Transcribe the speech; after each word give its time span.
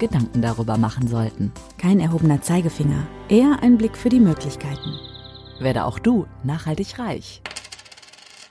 Gedanken 0.00 0.42
darüber 0.42 0.76
machen 0.76 1.06
sollten. 1.06 1.52
Kein 1.78 2.00
erhobener 2.00 2.42
Zeigefinger, 2.42 3.06
eher 3.28 3.62
ein 3.62 3.78
Blick 3.78 3.96
für 3.96 4.08
die 4.08 4.18
Möglichkeiten. 4.18 4.98
Werde 5.60 5.84
auch 5.84 6.00
du 6.00 6.26
nachhaltig 6.42 6.98
reich. 6.98 7.42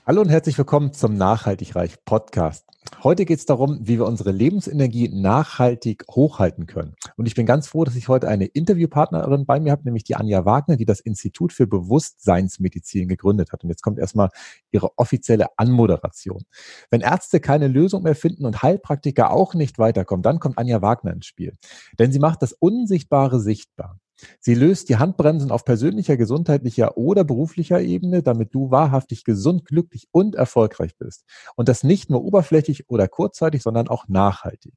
Hallo 0.06 0.22
und 0.22 0.30
herzlich 0.30 0.56
willkommen 0.56 0.94
zum 0.94 1.16
Nachhaltig 1.16 1.76
Reich 1.76 2.02
Podcast. 2.04 2.69
Heute 3.02 3.24
geht 3.24 3.38
es 3.38 3.46
darum, 3.46 3.78
wie 3.80 3.98
wir 3.98 4.04
unsere 4.04 4.30
Lebensenergie 4.30 5.08
nachhaltig 5.08 6.04
hochhalten 6.10 6.66
können. 6.66 6.94
Und 7.16 7.26
ich 7.26 7.34
bin 7.34 7.46
ganz 7.46 7.66
froh, 7.66 7.84
dass 7.84 7.96
ich 7.96 8.08
heute 8.08 8.28
eine 8.28 8.44
Interviewpartnerin 8.44 9.46
bei 9.46 9.58
mir 9.58 9.72
habe, 9.72 9.84
nämlich 9.84 10.04
die 10.04 10.16
Anja 10.16 10.44
Wagner, 10.44 10.76
die 10.76 10.84
das 10.84 11.00
Institut 11.00 11.52
für 11.52 11.66
Bewusstseinsmedizin 11.66 13.08
gegründet 13.08 13.52
hat. 13.52 13.64
Und 13.64 13.70
jetzt 13.70 13.82
kommt 13.82 13.98
erstmal 13.98 14.28
ihre 14.70 14.98
offizielle 14.98 15.46
Anmoderation. 15.56 16.42
Wenn 16.90 17.00
Ärzte 17.00 17.40
keine 17.40 17.68
Lösung 17.68 18.02
mehr 18.02 18.14
finden 18.14 18.44
und 18.44 18.62
Heilpraktiker 18.62 19.30
auch 19.30 19.54
nicht 19.54 19.78
weiterkommen, 19.78 20.22
dann 20.22 20.38
kommt 20.38 20.58
Anja 20.58 20.82
Wagner 20.82 21.12
ins 21.12 21.26
Spiel. 21.26 21.54
Denn 21.98 22.12
sie 22.12 22.18
macht 22.18 22.42
das 22.42 22.52
Unsichtbare 22.52 23.40
sichtbar. 23.40 23.98
Sie 24.40 24.54
löst 24.54 24.88
die 24.88 24.96
Handbremsen 24.96 25.50
auf 25.50 25.64
persönlicher, 25.64 26.16
gesundheitlicher 26.16 26.96
oder 26.96 27.24
beruflicher 27.24 27.80
Ebene, 27.80 28.22
damit 28.22 28.54
du 28.54 28.70
wahrhaftig 28.70 29.24
gesund, 29.24 29.64
glücklich 29.64 30.08
und 30.12 30.34
erfolgreich 30.34 30.96
bist. 30.96 31.24
Und 31.56 31.68
das 31.68 31.84
nicht 31.84 32.10
nur 32.10 32.24
oberflächlich 32.24 32.88
oder 32.88 33.08
kurzzeitig, 33.08 33.62
sondern 33.62 33.88
auch 33.88 34.08
nachhaltig. 34.08 34.74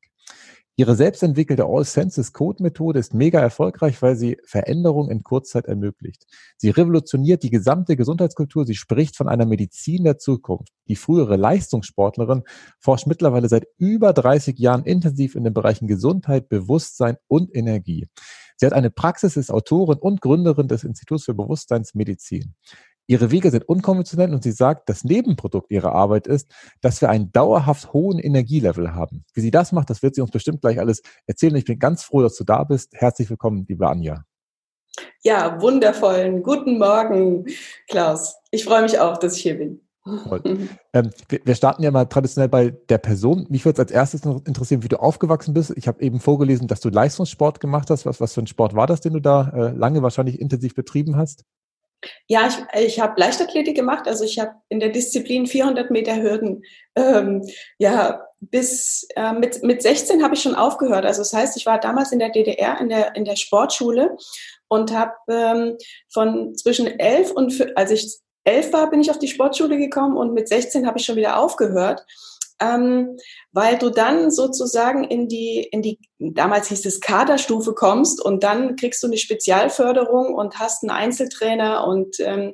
Ihre 0.76 0.96
selbstentwickelte 0.96 1.66
All 1.66 1.84
Senses 1.84 2.34
Code 2.34 2.64
Methode 2.64 2.98
ist 2.98 3.14
mega 3.14 3.40
erfolgreich, 3.40 4.02
weil 4.02 4.16
sie 4.16 4.40
Veränderung 4.44 5.12
in 5.12 5.22
Kurzzeit 5.22 5.66
ermöglicht. 5.66 6.26
Sie 6.58 6.72
revolutioniert 6.72 7.44
die 7.44 7.52
gesamte 7.52 7.96
Gesundheitskultur. 7.96 8.66
Sie 8.66 8.74
spricht 8.74 9.16
von 9.16 9.30
einer 9.30 9.46
Medizin 9.46 10.04
der 10.04 10.18
Zukunft. 10.18 10.74
Die 10.88 10.96
frühere 10.96 11.36
Leistungssportlerin 11.36 12.42
forscht 12.80 13.06
mittlerweile 13.06 13.50
seit 13.50 13.68
über 13.78 14.14
30 14.14 14.58
Jahren 14.58 14.84
intensiv 14.84 15.36
in 15.36 15.44
den 15.44 15.54
Bereichen 15.54 15.88
Gesundheit, 15.88 16.50
Bewusstsein 16.50 17.18
und 17.28 17.56
Energie. 17.56 18.08
Sie 18.58 18.66
hat 18.66 18.74
eine 18.74 18.90
Praxis, 18.90 19.38
ist 19.38 19.52
Autorin 19.52 19.98
und 20.00 20.22
Gründerin 20.22 20.68
des 20.68 20.84
Instituts 20.84 21.26
für 21.26 21.34
Bewusstseinsmedizin. 21.34 22.56
Ihre 23.06 23.32
Wege 23.32 23.52
sind 23.52 23.68
unkonventionell 23.68 24.34
und 24.34 24.44
sie 24.44 24.54
sagt, 24.54 24.88
das 24.88 25.04
Nebenprodukt 25.04 25.70
ihrer 25.72 25.94
Arbeit 25.94 26.26
ist, 26.26 26.50
dass 26.80 27.02
wir 27.02 27.10
einen 27.10 27.34
dauerhaft 27.34 27.92
hohen 27.92 28.18
Energielevel 28.18 28.96
haben. 28.96 29.26
Wie 29.34 29.42
sie 29.42 29.52
das 29.52 29.74
macht, 29.74 29.90
das 29.90 30.02
wird 30.02 30.16
sie 30.16 30.22
uns 30.22 30.32
bestimmt 30.32 30.62
gleich 30.62 30.80
alles 30.80 31.02
erzählen. 31.28 31.56
Ich 31.58 31.66
bin 31.66 31.80
ganz 31.80 32.04
froh, 32.04 32.22
dass 32.22 32.36
du 32.38 32.46
da 32.46 32.64
bist. 32.64 32.94
Herzlich 32.94 33.30
willkommen, 33.30 33.66
liebe 33.68 33.90
Anja. 33.90 34.24
Ja, 35.22 35.60
wundervollen 35.62 36.44
guten 36.44 36.78
Morgen, 36.78 37.46
Klaus. 37.90 38.36
Ich 38.52 38.64
freue 38.64 38.84
mich 38.84 39.00
auch, 39.00 39.18
dass 39.18 39.36
ich 39.36 39.44
hier 39.44 39.58
bin. 39.58 39.83
Ähm, 40.06 41.12
wir, 41.30 41.40
wir, 41.44 41.56
starten 41.56 41.82
ja 41.82 41.92
mal 41.92 42.06
traditionell 42.06 42.50
bei 42.50 42.72
der 42.90 42.98
Person. 42.98 43.46
Mich 43.50 43.64
würde 43.64 43.76
es 43.76 43.80
als 43.80 43.92
erstes 43.92 44.26
noch 44.26 44.46
interessieren, 44.46 44.84
wie 44.84 44.90
du 44.90 45.00
aufgewachsen 45.00 45.54
bist. 45.54 45.74
Ich 45.78 45.88
habe 45.88 46.02
eben 46.02 46.20
vorgelesen, 46.20 46.68
dass 46.68 46.82
du 46.82 46.90
Leistungssport 46.90 47.60
gemacht 47.60 47.90
hast. 47.90 48.06
Was, 48.06 48.20
was 48.20 48.34
für 48.34 48.42
ein 48.42 48.48
Sport 48.48 48.76
war 48.76 48.88
das, 48.88 49.02
den 49.02 49.14
du 49.14 49.20
da 49.20 49.50
äh, 49.56 49.72
lange 49.72 50.02
wahrscheinlich 50.02 50.40
intensiv 50.42 50.76
betrieben 50.76 51.16
hast? 51.16 51.46
Ja, 52.28 52.48
ich, 52.48 52.82
ich 52.82 53.00
habe 53.00 53.20
Leichtathletik 53.20 53.76
gemacht. 53.76 54.08
Also 54.08 54.26
ich 54.26 54.40
habe 54.40 54.52
in 54.68 54.82
der 54.82 54.90
Disziplin 54.90 55.48
400 55.48 55.90
Meter 55.90 56.22
Hürden, 56.22 56.64
ähm, 56.96 57.48
ja, 57.78 58.22
bis 58.40 59.08
äh, 59.16 59.32
mit, 59.32 59.64
mit 59.64 59.82
16 59.82 60.22
habe 60.22 60.36
ich 60.36 60.42
schon 60.42 60.56
aufgehört. 60.56 61.06
Also 61.06 61.22
das 61.22 61.34
heißt, 61.34 61.56
ich 61.56 61.66
war 61.66 61.80
damals 61.80 62.12
in 62.12 62.20
der 62.20 62.30
DDR 62.30 62.80
in 62.82 62.90
der, 62.90 63.16
in 63.16 63.24
der 63.24 63.38
Sportschule 63.38 64.18
und 64.68 64.94
habe 64.94 65.14
ähm, 65.30 65.78
von 66.12 66.56
zwischen 66.56 66.88
11 66.88 67.32
und, 67.32 67.78
als 67.78 67.92
ich 67.92 68.20
elf 68.44 68.74
war, 68.74 68.90
bin 68.90 69.02
ich 69.02 69.10
auf 69.10 69.20
die 69.20 69.28
Sportschule 69.28 69.78
gekommen 69.78 70.18
und 70.18 70.34
mit 70.34 70.48
16 70.48 70.86
habe 70.88 71.00
ich 71.00 71.06
schon 71.06 71.16
wieder 71.16 71.40
aufgehört. 71.40 72.06
Ähm, 72.62 73.18
weil 73.52 73.78
du 73.78 73.90
dann 73.90 74.32
sozusagen 74.32 75.04
in 75.04 75.28
die, 75.28 75.68
in 75.72 75.82
die, 75.82 76.00
damals 76.20 76.70
hieß 76.70 76.86
es 76.86 77.02
Kaderstufe 77.02 77.74
kommst 77.74 78.24
und 78.24 78.44
dann 78.44 78.76
kriegst 78.76 79.02
du 79.04 79.08
eine 79.08 79.18
Spezialförderung 79.18 80.34
und 80.34 80.60
hast 80.60 80.84
einen 80.84 80.92
Einzeltrainer 80.92 81.86
und, 81.86 82.20
ähm, 82.20 82.54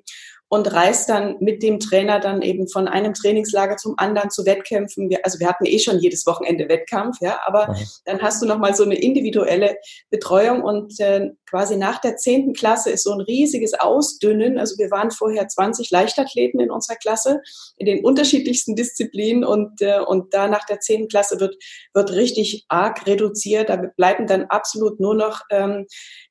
und 0.50 0.74
reist 0.74 1.10
dann 1.10 1.38
mit 1.40 1.62
dem 1.62 1.80
Trainer 1.80 2.20
dann 2.20 2.42
eben 2.42 2.68
von 2.68 2.88
einem 2.88 3.14
Trainingslager 3.14 3.78
zum 3.78 3.94
anderen 3.98 4.32
zu 4.32 4.46
Wettkämpfen. 4.46 5.10
Wir, 5.10 5.20
also 5.24 5.40
wir 5.40 5.48
hatten 5.48 5.66
eh 5.66 5.78
schon 5.78 6.00
jedes 6.00 6.26
Wochenende 6.26 6.68
Wettkampf, 6.68 7.18
ja, 7.22 7.40
aber 7.46 7.76
dann 8.06 8.22
hast 8.22 8.42
du 8.42 8.48
nochmal 8.48 8.76
so 8.76 8.84
eine 8.84 9.00
individuelle 9.00 9.78
Betreuung 10.10 10.64
und 10.64 11.00
äh, 11.00 11.30
quasi 11.48 11.78
nach 11.78 12.02
der 12.02 12.18
zehnten 12.18 12.54
Klasse 12.54 12.90
ist 12.90 13.04
so 13.04 13.14
ein 13.14 13.22
riesiges 13.22 13.76
Ausdünnen. 13.76 14.58
Also 14.58 14.78
wir 14.80 14.90
waren 14.90 15.12
vorher 15.12 15.48
20 15.48 15.92
Leichtathleten 15.92 16.60
in 16.60 16.72
unserer 16.72 16.96
Klasse 16.98 17.42
in 17.78 17.86
den 17.86 18.04
unterschiedlichsten 18.04 18.76
Disziplinen 18.76 19.44
und, 19.44 19.82
äh, 19.82 20.00
und 20.00 20.34
da 20.34 20.48
nach 20.48 20.66
der 20.66 20.80
zehnten 20.80 21.10
Klasse 21.10 21.40
wird, 21.40 21.58
wird 21.94 22.12
richtig 22.12 22.66
arg 22.70 23.06
reduziert. 23.06 23.70
Da 23.70 23.76
bleiben 23.76 24.26
dann 24.26 24.46
absolut 24.46 25.00
nur 25.00 25.14
noch 25.14 25.42
ähm, 25.52 25.86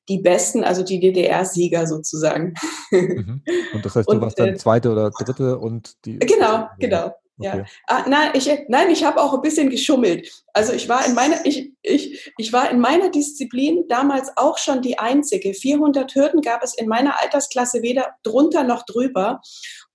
die 0.09 0.17
Besten, 0.17 0.63
also 0.63 0.83
die 0.83 0.99
DDR-Sieger 0.99 1.87
sozusagen. 1.87 2.55
Mhm. 2.91 3.43
Und 3.73 3.85
das 3.85 3.95
heißt, 3.95 4.09
du 4.09 4.15
und, 4.15 4.21
warst 4.21 4.39
dann 4.39 4.49
äh, 4.49 4.57
zweite 4.57 4.91
oder 4.91 5.11
dritte 5.11 5.57
und 5.57 5.93
die. 6.05 6.19
Genau, 6.19 6.67
genau. 6.79 7.13
Okay. 7.39 7.59
Ja. 7.59 7.65
Ah, 7.87 8.05
nein, 8.09 8.31
ich, 8.33 8.49
nein, 8.67 8.89
ich 8.89 9.05
habe 9.05 9.21
auch 9.21 9.33
ein 9.33 9.41
bisschen 9.41 9.69
geschummelt. 9.69 10.29
Also 10.53 10.73
ich 10.73 10.89
war 10.89 11.05
in 11.05 11.13
meiner, 11.13 11.45
ich, 11.45 11.71
ich, 11.81 12.33
ich 12.37 12.51
war 12.51 12.69
in 12.69 12.81
meiner 12.81 13.09
Disziplin 13.09 13.85
damals 13.87 14.29
auch 14.35 14.57
schon 14.57 14.81
die 14.81 14.99
einzige. 14.99 15.53
400 15.53 16.13
Hürden 16.15 16.41
gab 16.41 16.63
es 16.63 16.77
in 16.77 16.89
meiner 16.89 17.21
Altersklasse 17.21 17.81
weder 17.81 18.07
drunter 18.23 18.65
noch 18.65 18.83
drüber. 18.83 19.39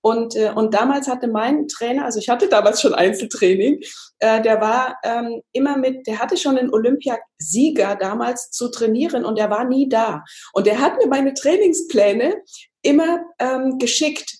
Und, 0.05 0.35
äh, 0.35 0.51
und 0.53 0.75
damals 0.75 1.07
hatte 1.07 1.27
mein 1.27 1.67
Trainer, 1.67 2.05
also 2.05 2.19
ich 2.19 2.29
hatte 2.29 2.47
damals 2.47 2.79
schon 2.79 2.93
Einzeltraining, 2.93 3.81
äh, 4.19 4.39
der 4.39 4.61
war 4.61 4.97
ähm, 5.03 5.41
immer 5.51 5.77
mit, 5.77 6.05
der 6.05 6.19
hatte 6.19 6.37
schon 6.37 6.59
einen 6.59 6.71
Olympiasieger 6.71 7.95
damals 7.95 8.51
zu 8.51 8.69
trainieren 8.69 9.25
und 9.25 9.39
der 9.39 9.49
war 9.49 9.65
nie 9.65 9.89
da. 9.89 10.23
Und 10.53 10.67
der 10.67 10.79
hat 10.79 10.97
mir 10.97 11.07
meine 11.07 11.33
Trainingspläne 11.33 12.35
immer 12.83 13.21
ähm, 13.39 13.79
geschickt. 13.79 14.31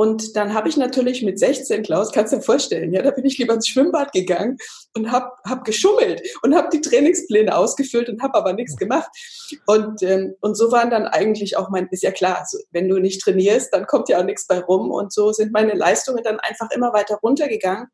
Und 0.00 0.34
dann 0.34 0.54
habe 0.54 0.66
ich 0.70 0.78
natürlich 0.78 1.22
mit 1.22 1.38
16, 1.38 1.82
Klaus, 1.82 2.10
kannst 2.10 2.32
du 2.32 2.38
dir 2.38 2.42
vorstellen, 2.42 2.94
ja, 2.94 3.02
da 3.02 3.10
bin 3.10 3.26
ich 3.26 3.36
lieber 3.36 3.52
ins 3.52 3.68
Schwimmbad 3.68 4.12
gegangen 4.12 4.56
und 4.96 5.12
habe 5.12 5.30
hab 5.44 5.66
geschummelt 5.66 6.22
und 6.40 6.54
habe 6.54 6.70
die 6.72 6.80
Trainingspläne 6.80 7.54
ausgefüllt 7.54 8.08
und 8.08 8.22
habe 8.22 8.34
aber 8.38 8.54
nichts 8.54 8.78
gemacht. 8.78 9.10
Und, 9.66 10.02
ähm, 10.02 10.36
und 10.40 10.54
so 10.54 10.72
waren 10.72 10.88
dann 10.88 11.06
eigentlich 11.06 11.58
auch 11.58 11.68
mein, 11.68 11.86
ist 11.90 12.02
ja 12.02 12.12
klar, 12.12 12.38
also 12.38 12.56
wenn 12.70 12.88
du 12.88 12.98
nicht 12.98 13.20
trainierst, 13.20 13.74
dann 13.74 13.84
kommt 13.86 14.08
ja 14.08 14.18
auch 14.18 14.24
nichts 14.24 14.46
bei 14.46 14.60
rum. 14.60 14.90
Und 14.90 15.12
so 15.12 15.32
sind 15.32 15.52
meine 15.52 15.74
Leistungen 15.74 16.24
dann 16.24 16.40
einfach 16.40 16.70
immer 16.70 16.94
weiter 16.94 17.16
runtergegangen. 17.16 17.88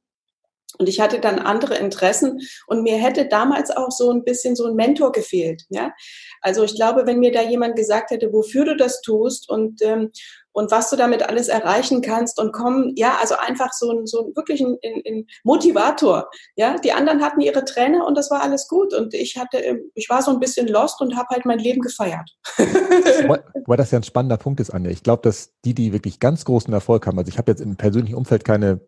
Und 0.79 0.89
ich 0.89 1.01
hatte 1.01 1.21
dann 1.21 1.39
andere 1.41 1.77
Interessen 1.77 2.41
und 2.67 2.83
mir 2.83 2.97
hätte 2.97 3.27
damals 3.27 3.71
auch 3.71 3.91
so 3.91 4.11
ein 4.11 4.25
bisschen 4.25 4.55
so 4.55 4.67
ein 4.67 4.75
Mentor 4.77 5.11
gefehlt. 5.11 5.65
Ja? 5.71 5.93
Also 6.41 6.63
ich 6.65 6.77
glaube, 6.77 7.07
wenn 7.07 7.19
mir 7.19 7.33
da 7.33 7.43
jemand 7.43 7.75
gesagt 7.77 8.11
hätte, 8.11 8.33
wofür 8.33 8.65
du 8.65 8.77
das 8.77 9.01
tust 9.01 9.49
und, 9.49 9.83
ähm, 9.83 10.13
und 10.57 10.71
was 10.71 10.89
du 10.89 10.97
damit 10.97 11.23
alles 11.23 11.49
erreichen 11.49 12.01
kannst 12.01 12.41
und 12.41 12.51
kommen, 12.51 12.95
ja, 12.97 13.19
also 13.21 13.35
einfach 13.37 13.75
so 13.75 13.91
ein, 13.91 14.07
so 14.07 14.25
ein 14.25 14.37
wirklich 14.37 14.63
ein, 14.63 14.79
ein 14.83 15.27
Motivator. 15.45 16.31
Ja, 16.57 16.79
die 16.79 16.93
anderen 16.93 17.23
hatten 17.23 17.43
ihre 17.43 17.67
Trainer 17.67 18.07
und 18.07 18.17
das 18.17 18.31
war 18.31 18.41
alles 18.41 18.67
gut 18.67 18.95
und 18.95 19.13
ich 19.13 19.37
hatte, 19.37 19.83
ich 19.95 20.09
war 20.09 20.23
so 20.23 20.31
ein 20.31 20.41
bisschen 20.41 20.67
lost 20.67 21.03
und 21.03 21.15
habe 21.15 21.29
halt 21.29 21.45
mein 21.45 21.59
Leben 21.59 21.83
gefeiert. 21.83 22.31
Weil 22.57 23.77
das 23.77 23.91
ja 23.91 23.99
ein 23.99 24.03
spannender 24.03 24.39
Punkt 24.39 24.59
ist, 24.61 24.71
Anja. 24.71 24.91
Ich 24.91 25.03
glaube, 25.03 25.21
dass 25.23 25.53
die, 25.67 25.75
die 25.75 25.93
wirklich 25.93 26.21
ganz 26.21 26.47
großen 26.47 26.73
Erfolg 26.73 27.07
haben, 27.07 27.19
also 27.19 27.29
ich 27.29 27.37
habe 27.37 27.53
jetzt 27.53 27.61
im 27.61 27.77
persönlichen 27.77 28.15
Umfeld 28.15 28.43
keine 28.43 28.81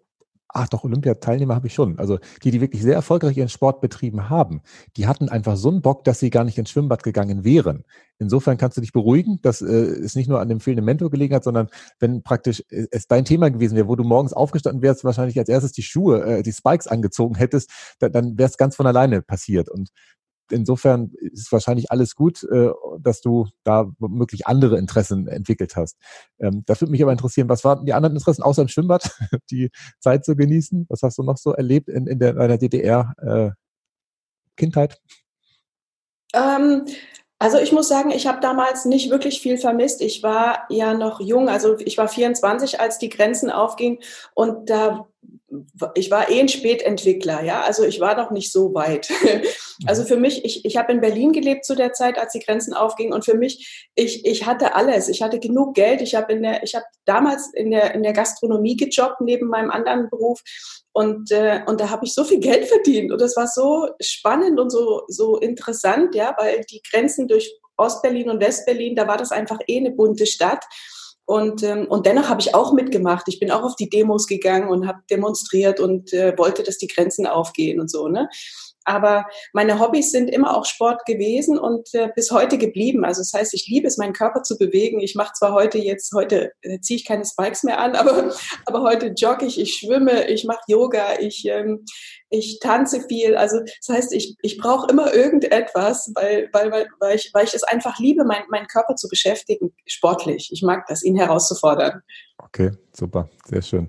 Ach 0.50 0.66
doch, 0.68 0.84
Olympiateilnehmer 0.84 1.54
habe 1.54 1.66
ich 1.66 1.74
schon. 1.74 1.98
Also 1.98 2.18
die, 2.42 2.50
die 2.50 2.62
wirklich 2.62 2.82
sehr 2.82 2.94
erfolgreich 2.94 3.36
ihren 3.36 3.50
Sport 3.50 3.82
betrieben 3.82 4.30
haben, 4.30 4.62
die 4.96 5.06
hatten 5.06 5.28
einfach 5.28 5.56
so 5.56 5.68
einen 5.68 5.82
Bock, 5.82 6.04
dass 6.04 6.20
sie 6.20 6.30
gar 6.30 6.44
nicht 6.44 6.56
ins 6.56 6.70
Schwimmbad 6.70 7.02
gegangen 7.02 7.44
wären. 7.44 7.84
Insofern 8.18 8.56
kannst 8.56 8.76
du 8.76 8.80
dich 8.80 8.92
beruhigen, 8.92 9.40
dass 9.42 9.60
äh, 9.60 9.66
es 9.66 10.16
nicht 10.16 10.28
nur 10.28 10.40
an 10.40 10.48
dem 10.48 10.60
fehlenden 10.60 10.86
Mentor 10.86 11.10
gelegen 11.10 11.34
hat, 11.34 11.44
sondern 11.44 11.68
wenn 12.00 12.22
praktisch 12.22 12.64
äh, 12.70 12.86
es 12.90 13.06
dein 13.06 13.26
Thema 13.26 13.50
gewesen 13.50 13.76
wäre, 13.76 13.88
wo 13.88 13.94
du 13.94 14.04
morgens 14.04 14.32
aufgestanden 14.32 14.82
wärst, 14.82 15.04
wahrscheinlich 15.04 15.38
als 15.38 15.50
erstes 15.50 15.72
die 15.72 15.82
Schuhe, 15.82 16.24
äh, 16.24 16.42
die 16.42 16.52
Spikes 16.52 16.86
angezogen 16.86 17.34
hättest, 17.34 17.70
dann, 17.98 18.12
dann 18.12 18.38
wäre 18.38 18.48
es 18.48 18.56
ganz 18.56 18.74
von 18.74 18.86
alleine 18.86 19.20
passiert. 19.20 19.68
Und 19.68 19.90
insofern 20.52 21.12
ist 21.20 21.52
wahrscheinlich 21.52 21.90
alles 21.90 22.14
gut, 22.14 22.42
äh, 22.44 22.70
dass 23.00 23.20
du 23.20 23.46
da 23.64 23.90
möglich 23.98 24.46
andere 24.46 24.78
Interessen 24.78 25.28
entwickelt 25.28 25.76
hast. 25.76 25.96
Ähm, 26.38 26.62
das 26.66 26.80
würde 26.80 26.90
mich 26.90 27.02
aber 27.02 27.12
interessieren, 27.12 27.48
was 27.48 27.64
waren 27.64 27.84
die 27.86 27.94
anderen 27.94 28.16
Interessen 28.16 28.42
außer 28.42 28.62
im 28.62 28.68
Schwimmbad, 28.68 29.10
die 29.50 29.70
Zeit 30.00 30.24
zu 30.24 30.36
genießen? 30.36 30.86
Was 30.88 31.02
hast 31.02 31.18
du 31.18 31.22
noch 31.22 31.36
so 31.36 31.52
erlebt 31.52 31.88
in, 31.88 32.06
in 32.06 32.18
deiner 32.18 32.58
DDR-Kindheit? 32.58 33.56
Äh, 36.32 36.38
ähm, 36.38 36.84
Also 37.40 37.58
ich 37.58 37.70
muss 37.70 37.88
sagen, 37.88 38.10
ich 38.10 38.26
habe 38.26 38.40
damals 38.40 38.84
nicht 38.84 39.10
wirklich 39.10 39.40
viel 39.40 39.58
vermisst. 39.58 40.00
Ich 40.02 40.24
war 40.24 40.66
ja 40.70 40.94
noch 40.94 41.20
jung, 41.20 41.48
also 41.48 41.78
ich 41.78 41.96
war 41.96 42.08
24, 42.08 42.80
als 42.80 42.98
die 42.98 43.08
Grenzen 43.08 43.50
aufgingen 43.50 43.98
und 44.34 44.68
da 44.68 45.06
ich 45.94 46.10
war 46.10 46.30
eh 46.30 46.40
ein 46.40 46.48
Spätentwickler, 46.48 47.42
ja, 47.42 47.62
also 47.62 47.84
ich 47.84 48.00
war 48.00 48.16
noch 48.16 48.30
nicht 48.30 48.52
so 48.52 48.74
weit. 48.74 49.10
Also 49.86 50.02
für 50.02 50.16
mich, 50.16 50.44
ich, 50.44 50.64
ich 50.64 50.76
habe 50.76 50.90
in 50.90 51.00
Berlin 51.00 51.30
gelebt 51.30 51.64
zu 51.64 51.76
der 51.76 51.92
Zeit, 51.92 52.18
als 52.18 52.32
die 52.32 52.40
Grenzen 52.40 52.74
aufgingen 52.74 53.12
und 53.12 53.24
für 53.24 53.36
mich, 53.36 53.86
ich, 53.94 54.26
ich 54.26 54.44
hatte 54.44 54.74
alles. 54.74 55.08
Ich 55.08 55.22
hatte 55.22 55.38
genug 55.38 55.76
Geld. 55.76 56.02
Ich 56.02 56.16
habe 56.16 56.32
in 56.32 56.42
der, 56.42 56.64
ich 56.64 56.74
habe 56.74 56.84
damals 57.04 57.54
in 57.54 57.70
der, 57.70 57.94
in 57.94 58.02
der 58.02 58.12
Gastronomie 58.12 58.76
gejobbt 58.76 59.20
neben 59.20 59.46
meinem 59.46 59.70
anderen 59.70 60.10
Beruf 60.10 60.42
und, 60.90 61.30
äh, 61.30 61.60
und 61.66 61.80
da 61.80 61.90
habe 61.90 62.04
ich 62.04 62.12
so 62.12 62.24
viel 62.24 62.40
Geld 62.40 62.66
verdient 62.66 63.12
und 63.12 63.20
das 63.20 63.36
war 63.36 63.46
so 63.46 63.88
spannend 64.00 64.58
und 64.58 64.70
so, 64.70 65.02
so 65.06 65.38
interessant, 65.38 66.12
ja, 66.16 66.34
weil 66.36 66.62
die 66.68 66.82
Grenzen 66.82 67.28
durch 67.28 67.48
Ostberlin 67.76 68.30
und 68.30 68.40
Westberlin, 68.40 68.96
da 68.96 69.06
war 69.06 69.16
das 69.16 69.30
einfach 69.30 69.60
eh 69.68 69.78
eine 69.78 69.92
bunte 69.92 70.26
Stadt. 70.26 70.64
Und, 71.28 71.62
ähm, 71.62 71.86
und 71.88 72.06
dennoch 72.06 72.30
habe 72.30 72.40
ich 72.40 72.54
auch 72.54 72.72
mitgemacht. 72.72 73.28
Ich 73.28 73.38
bin 73.38 73.50
auch 73.50 73.62
auf 73.62 73.76
die 73.76 73.90
Demos 73.90 74.26
gegangen 74.26 74.70
und 74.70 74.88
habe 74.88 75.00
demonstriert 75.10 75.78
und 75.78 76.10
äh, 76.14 76.32
wollte, 76.38 76.62
dass 76.62 76.78
die 76.78 76.86
Grenzen 76.86 77.26
aufgehen 77.26 77.80
und 77.80 77.90
so. 77.90 78.08
Ne? 78.08 78.30
Aber 78.88 79.26
meine 79.52 79.78
Hobbys 79.78 80.10
sind 80.10 80.30
immer 80.30 80.56
auch 80.56 80.64
Sport 80.64 81.04
gewesen 81.04 81.58
und 81.58 81.92
äh, 81.94 82.08
bis 82.14 82.30
heute 82.30 82.56
geblieben. 82.56 83.04
Also 83.04 83.20
das 83.20 83.32
heißt, 83.34 83.54
ich 83.54 83.66
liebe 83.68 83.86
es, 83.86 83.98
meinen 83.98 84.14
Körper 84.14 84.42
zu 84.42 84.56
bewegen. 84.56 85.00
Ich 85.00 85.14
mache 85.14 85.34
zwar 85.34 85.52
heute 85.52 85.78
jetzt, 85.78 86.12
heute 86.14 86.52
äh, 86.62 86.80
ziehe 86.80 86.98
ich 86.98 87.06
keine 87.06 87.24
Spikes 87.24 87.62
mehr 87.64 87.78
an, 87.78 87.94
aber, 87.96 88.32
aber 88.64 88.82
heute 88.82 89.12
jogge 89.16 89.44
ich, 89.44 89.60
ich 89.60 89.74
schwimme, 89.74 90.28
ich 90.28 90.44
mache 90.44 90.62
Yoga, 90.68 91.18
ich, 91.20 91.44
ähm, 91.46 91.84
ich 92.30 92.58
tanze 92.60 93.04
viel. 93.06 93.36
Also 93.36 93.60
das 93.60 93.96
heißt, 93.96 94.12
ich, 94.14 94.36
ich 94.42 94.58
brauche 94.58 94.90
immer 94.90 95.12
irgendetwas, 95.12 96.10
weil, 96.14 96.48
weil, 96.52 96.70
weil, 96.70 96.86
weil, 96.98 97.16
ich, 97.16 97.30
weil 97.34 97.44
ich 97.44 97.54
es 97.54 97.62
einfach 97.62 97.98
liebe, 97.98 98.24
mein, 98.24 98.44
meinen 98.48 98.66
Körper 98.66 98.96
zu 98.96 99.08
beschäftigen, 99.08 99.74
sportlich. 99.86 100.48
Ich 100.50 100.62
mag 100.62 100.86
das, 100.88 101.02
ihn 101.02 101.16
herauszufordern. 101.16 102.02
Okay, 102.38 102.70
super, 102.92 103.28
sehr 103.46 103.62
schön. 103.62 103.88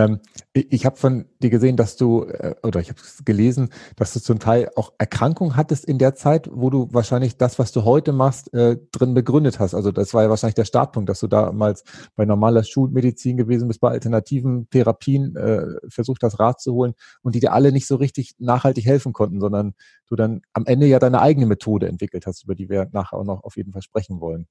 Ähm, 0.00 0.20
ich 0.52 0.86
habe 0.86 0.96
von 0.96 1.26
dir 1.42 1.50
gesehen, 1.50 1.76
dass 1.76 1.96
du, 1.96 2.24
äh, 2.24 2.54
oder 2.62 2.80
ich 2.80 2.88
habe 2.88 3.00
gelesen, 3.24 3.68
dass 3.96 4.12
du 4.12 4.20
zum 4.20 4.38
Teil 4.38 4.70
auch 4.76 4.92
Erkrankungen 4.98 5.56
hattest 5.56 5.84
in 5.84 5.98
der 5.98 6.14
Zeit, 6.14 6.48
wo 6.52 6.70
du 6.70 6.88
wahrscheinlich 6.92 7.36
das, 7.36 7.58
was 7.58 7.72
du 7.72 7.84
heute 7.84 8.12
machst, 8.12 8.52
äh, 8.54 8.78
drin 8.92 9.14
begründet 9.14 9.58
hast. 9.60 9.74
Also 9.74 9.92
das 9.92 10.14
war 10.14 10.22
ja 10.22 10.30
wahrscheinlich 10.30 10.54
der 10.54 10.64
Startpunkt, 10.64 11.08
dass 11.08 11.20
du 11.20 11.26
damals 11.28 11.84
bei 12.16 12.24
normaler 12.24 12.64
Schulmedizin 12.64 13.36
gewesen 13.36 13.68
bist, 13.68 13.80
bei 13.80 13.90
alternativen 13.90 14.68
Therapien 14.70 15.36
äh, 15.36 15.66
versucht 15.88 16.22
hast, 16.22 16.38
Rat 16.40 16.60
zu 16.60 16.72
holen 16.74 16.94
und 17.22 17.34
die 17.34 17.40
dir 17.40 17.52
alle 17.52 17.72
nicht 17.72 17.86
so 17.86 17.96
richtig 17.96 18.34
nachhaltig 18.38 18.86
helfen 18.86 19.12
konnten, 19.12 19.40
sondern 19.40 19.74
du 20.08 20.16
dann 20.16 20.42
am 20.52 20.66
Ende 20.66 20.86
ja 20.86 20.98
deine 20.98 21.20
eigene 21.20 21.46
Methode 21.46 21.88
entwickelt 21.88 22.26
hast, 22.26 22.44
über 22.44 22.54
die 22.54 22.68
wir 22.68 22.88
nachher 22.92 23.18
auch 23.18 23.24
noch 23.24 23.44
auf 23.44 23.56
jeden 23.56 23.72
Fall 23.72 23.82
sprechen 23.82 24.20
wollen. 24.20 24.46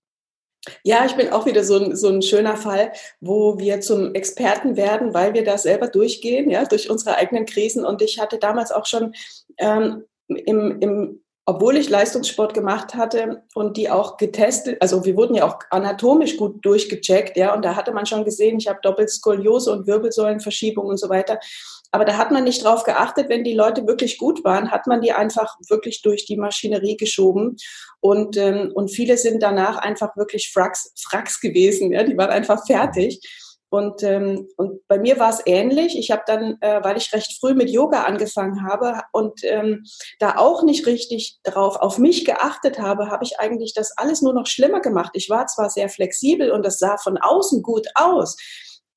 Ja, 0.84 1.06
ich 1.06 1.16
bin 1.16 1.30
auch 1.30 1.46
wieder 1.46 1.64
so 1.64 1.78
ein, 1.78 1.96
so 1.96 2.10
ein 2.10 2.22
schöner 2.22 2.58
Fall, 2.58 2.92
wo 3.22 3.58
wir 3.58 3.82
zum 3.82 4.14
Experten 4.14 4.76
werden, 4.76 5.14
weil 5.14 5.34
wir 5.34 5.44
da 5.44 5.58
selber 5.58 5.88
durchgehen, 5.88 6.50
ja, 6.50 6.66
durch 6.66 6.90
unsere 6.90 7.16
eigenen 7.16 7.46
Krisen. 7.46 7.86
Und 7.86 8.02
ich 8.02 8.20
hatte 8.20 8.38
damals 8.40 8.72
auch 8.72 8.86
schon 8.86 9.14
ähm, 9.58 10.04
im, 10.28 10.80
im 10.82 11.22
obwohl 11.50 11.78
ich 11.78 11.90
Leistungssport 11.90 12.54
gemacht 12.54 12.94
hatte 12.94 13.42
und 13.56 13.76
die 13.76 13.90
auch 13.90 14.18
getestet, 14.18 14.78
also 14.82 15.04
wir 15.04 15.16
wurden 15.16 15.34
ja 15.34 15.48
auch 15.48 15.58
anatomisch 15.72 16.38
gut 16.38 16.64
durchgecheckt, 16.64 17.38
ja, 17.38 17.56
und 17.56 17.66
da 17.66 17.76
hatte 17.76 17.92
man 17.92 18.06
schon 18.06 18.24
gesehen, 18.24 18.60
ich 18.60 18.68
habe 18.68 18.78
Doppelskoliose 18.84 19.72
und 19.72 19.88
Wirbelsäulenverschiebung 19.88 20.86
und 20.86 20.98
so 20.98 21.10
weiter. 21.10 21.40
Aber 21.92 22.06
da 22.06 22.18
hat 22.18 22.32
man 22.32 22.44
nicht 22.44 22.64
drauf 22.64 22.84
geachtet, 22.84 23.30
wenn 23.30 23.44
die 23.44 23.54
Leute 23.54 23.88
wirklich 23.88 24.18
gut 24.18 24.44
waren, 24.44 24.72
hat 24.72 24.86
man 24.86 25.02
die 25.02 25.12
einfach 25.12 25.56
wirklich 25.70 26.02
durch 26.02 26.26
die 26.26 26.38
Maschinerie 26.38 26.98
geschoben. 26.98 27.58
Und, 28.00 28.38
ähm, 28.38 28.72
und 28.74 28.90
viele 28.90 29.18
sind 29.18 29.42
danach 29.42 29.78
einfach 29.78 30.16
wirklich 30.16 30.52
Fracks, 30.54 30.94
Fracks 30.96 31.40
gewesen, 31.40 31.92
ja, 31.92 32.04
die 32.04 32.18
waren 32.18 32.30
einfach 32.30 32.66
fertig. 32.66 33.22
Und, 33.72 34.02
ähm, 34.02 34.48
und 34.58 34.88
bei 34.88 34.98
mir 34.98 35.20
war 35.20 35.30
es 35.30 35.44
ähnlich. 35.46 35.98
Ich 35.98 36.10
habe 36.10 36.24
dann, 36.26 36.58
äh, 36.62 36.84
weil 36.84 36.98
ich 36.98 37.14
recht 37.14 37.40
früh 37.40 37.54
mit 37.54 37.70
Yoga 37.70 38.04
angefangen 38.04 38.68
habe 38.68 39.02
und 39.12 39.44
ähm, 39.44 39.84
da 40.18 40.38
auch 40.38 40.64
nicht 40.64 40.88
richtig 40.88 41.38
drauf 41.44 41.76
auf 41.76 42.00
mich 42.00 42.26
geachtet 42.26 42.80
habe, 42.80 43.12
habe 43.12 43.24
ich 43.24 43.40
eigentlich 43.40 43.76
das 43.76 43.96
alles 43.96 44.24
nur 44.24 44.34
noch 44.34 44.48
schlimmer 44.48 44.80
gemacht. 44.80 45.12
Ich 45.14 45.30
war 45.30 45.46
zwar 45.46 45.70
sehr 45.70 45.88
flexibel 45.88 46.52
und 46.52 46.66
das 46.66 46.80
sah 46.80 46.98
von 46.98 47.20
außen 47.20 47.62
gut 47.62 47.88
aus, 47.94 48.38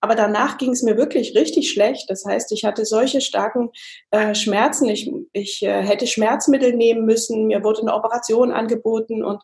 aber 0.03 0.17
danach 0.17 0.59
ging 0.59 0.73
es 0.73 0.83
mir 0.83 0.97
wirklich 0.97 1.37
richtig 1.37 1.71
schlecht. 1.71 2.11
Das 2.11 2.25
heißt, 2.25 2.51
ich 2.51 2.65
hatte 2.65 2.85
solche 2.85 3.21
starken 3.21 3.71
äh, 4.11 4.35
Schmerzen. 4.35 4.89
Ich, 4.89 5.11
ich 5.33 5.63
äh, 5.63 5.83
hätte 5.83 6.09
Schmerzmittel 6.09 6.75
nehmen 6.75 7.07
müssen. 7.07 7.47
Mir 7.47 7.63
wurde 7.63 7.83
eine 7.83 7.95
Operation 7.95 8.51
angeboten 8.51 9.25
und 9.25 9.41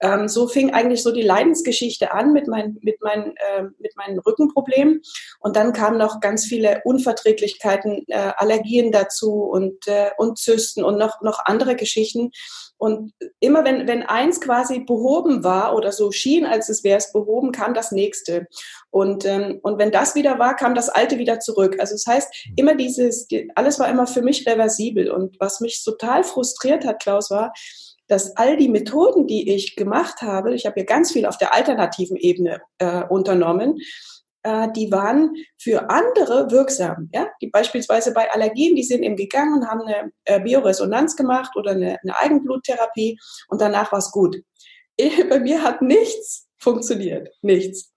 ähm, 0.00 0.28
so 0.28 0.48
fing 0.48 0.72
eigentlich 0.74 1.04
so 1.04 1.12
die 1.12 1.22
Leidensgeschichte 1.22 2.12
an 2.12 2.32
mit, 2.32 2.48
mein, 2.48 2.76
mit, 2.82 2.96
mein, 3.00 3.36
äh, 3.36 3.62
mit 3.78 3.96
meinen 3.96 4.18
Rückenproblemen. 4.18 5.00
Und 5.38 5.54
dann 5.54 5.72
kamen 5.72 5.98
noch 5.98 6.18
ganz 6.18 6.44
viele 6.44 6.82
Unverträglichkeiten, 6.84 8.04
äh, 8.08 8.32
Allergien 8.36 8.90
dazu 8.90 9.44
und, 9.44 9.86
äh, 9.86 10.10
und 10.18 10.36
Zysten 10.36 10.82
und 10.82 10.98
noch, 10.98 11.22
noch 11.22 11.38
andere 11.44 11.76
Geschichten. 11.76 12.32
Und 12.82 13.12
immer 13.38 13.64
wenn, 13.64 13.86
wenn 13.86 14.02
eins 14.02 14.40
quasi 14.40 14.80
behoben 14.80 15.44
war 15.44 15.76
oder 15.76 15.92
so 15.92 16.10
schien, 16.10 16.44
als 16.44 16.68
es 16.68 16.82
wäre 16.82 16.98
es 16.98 17.12
behoben, 17.12 17.52
kam 17.52 17.74
das 17.74 17.92
nächste. 17.92 18.48
Und, 18.90 19.24
ähm, 19.24 19.60
und 19.62 19.78
wenn 19.78 19.92
das 19.92 20.16
wieder 20.16 20.40
war, 20.40 20.56
kam 20.56 20.74
das 20.74 20.88
alte 20.88 21.16
wieder 21.18 21.38
zurück. 21.38 21.76
Also 21.78 21.94
das 21.94 22.04
heißt, 22.08 22.48
immer 22.56 22.74
dieses, 22.74 23.28
alles 23.54 23.78
war 23.78 23.88
immer 23.88 24.08
für 24.08 24.22
mich 24.22 24.48
reversibel. 24.48 25.12
Und 25.12 25.36
was 25.38 25.60
mich 25.60 25.84
total 25.84 26.24
frustriert 26.24 26.84
hat, 26.84 27.00
Klaus, 27.00 27.30
war, 27.30 27.52
dass 28.08 28.36
all 28.36 28.56
die 28.56 28.68
Methoden, 28.68 29.28
die 29.28 29.54
ich 29.54 29.76
gemacht 29.76 30.20
habe, 30.20 30.52
ich 30.52 30.66
habe 30.66 30.80
ja 30.80 30.84
ganz 30.84 31.12
viel 31.12 31.24
auf 31.24 31.38
der 31.38 31.54
alternativen 31.54 32.16
Ebene 32.16 32.62
äh, 32.78 33.04
unternommen, 33.04 33.78
die 34.44 34.90
waren 34.90 35.34
für 35.56 35.88
andere 35.88 36.50
wirksam. 36.50 37.08
Ja? 37.12 37.28
Die 37.40 37.48
beispielsweise 37.48 38.12
bei 38.12 38.30
Allergien, 38.32 38.74
die 38.74 38.82
sind 38.82 39.02
eben 39.02 39.16
gegangen 39.16 39.54
und 39.54 39.68
haben 39.68 39.82
eine 39.82 40.10
äh, 40.24 40.40
Bioresonanz 40.40 41.14
gemacht 41.14 41.54
oder 41.56 41.72
eine, 41.72 41.98
eine 42.02 42.18
Eigenbluttherapie 42.18 43.18
und 43.48 43.60
danach 43.60 43.92
war 43.92 44.00
es 44.00 44.10
gut. 44.10 44.36
Bei 45.30 45.38
mir 45.38 45.62
hat 45.62 45.82
nichts 45.82 46.48
funktioniert, 46.58 47.28
nichts. 47.40 47.91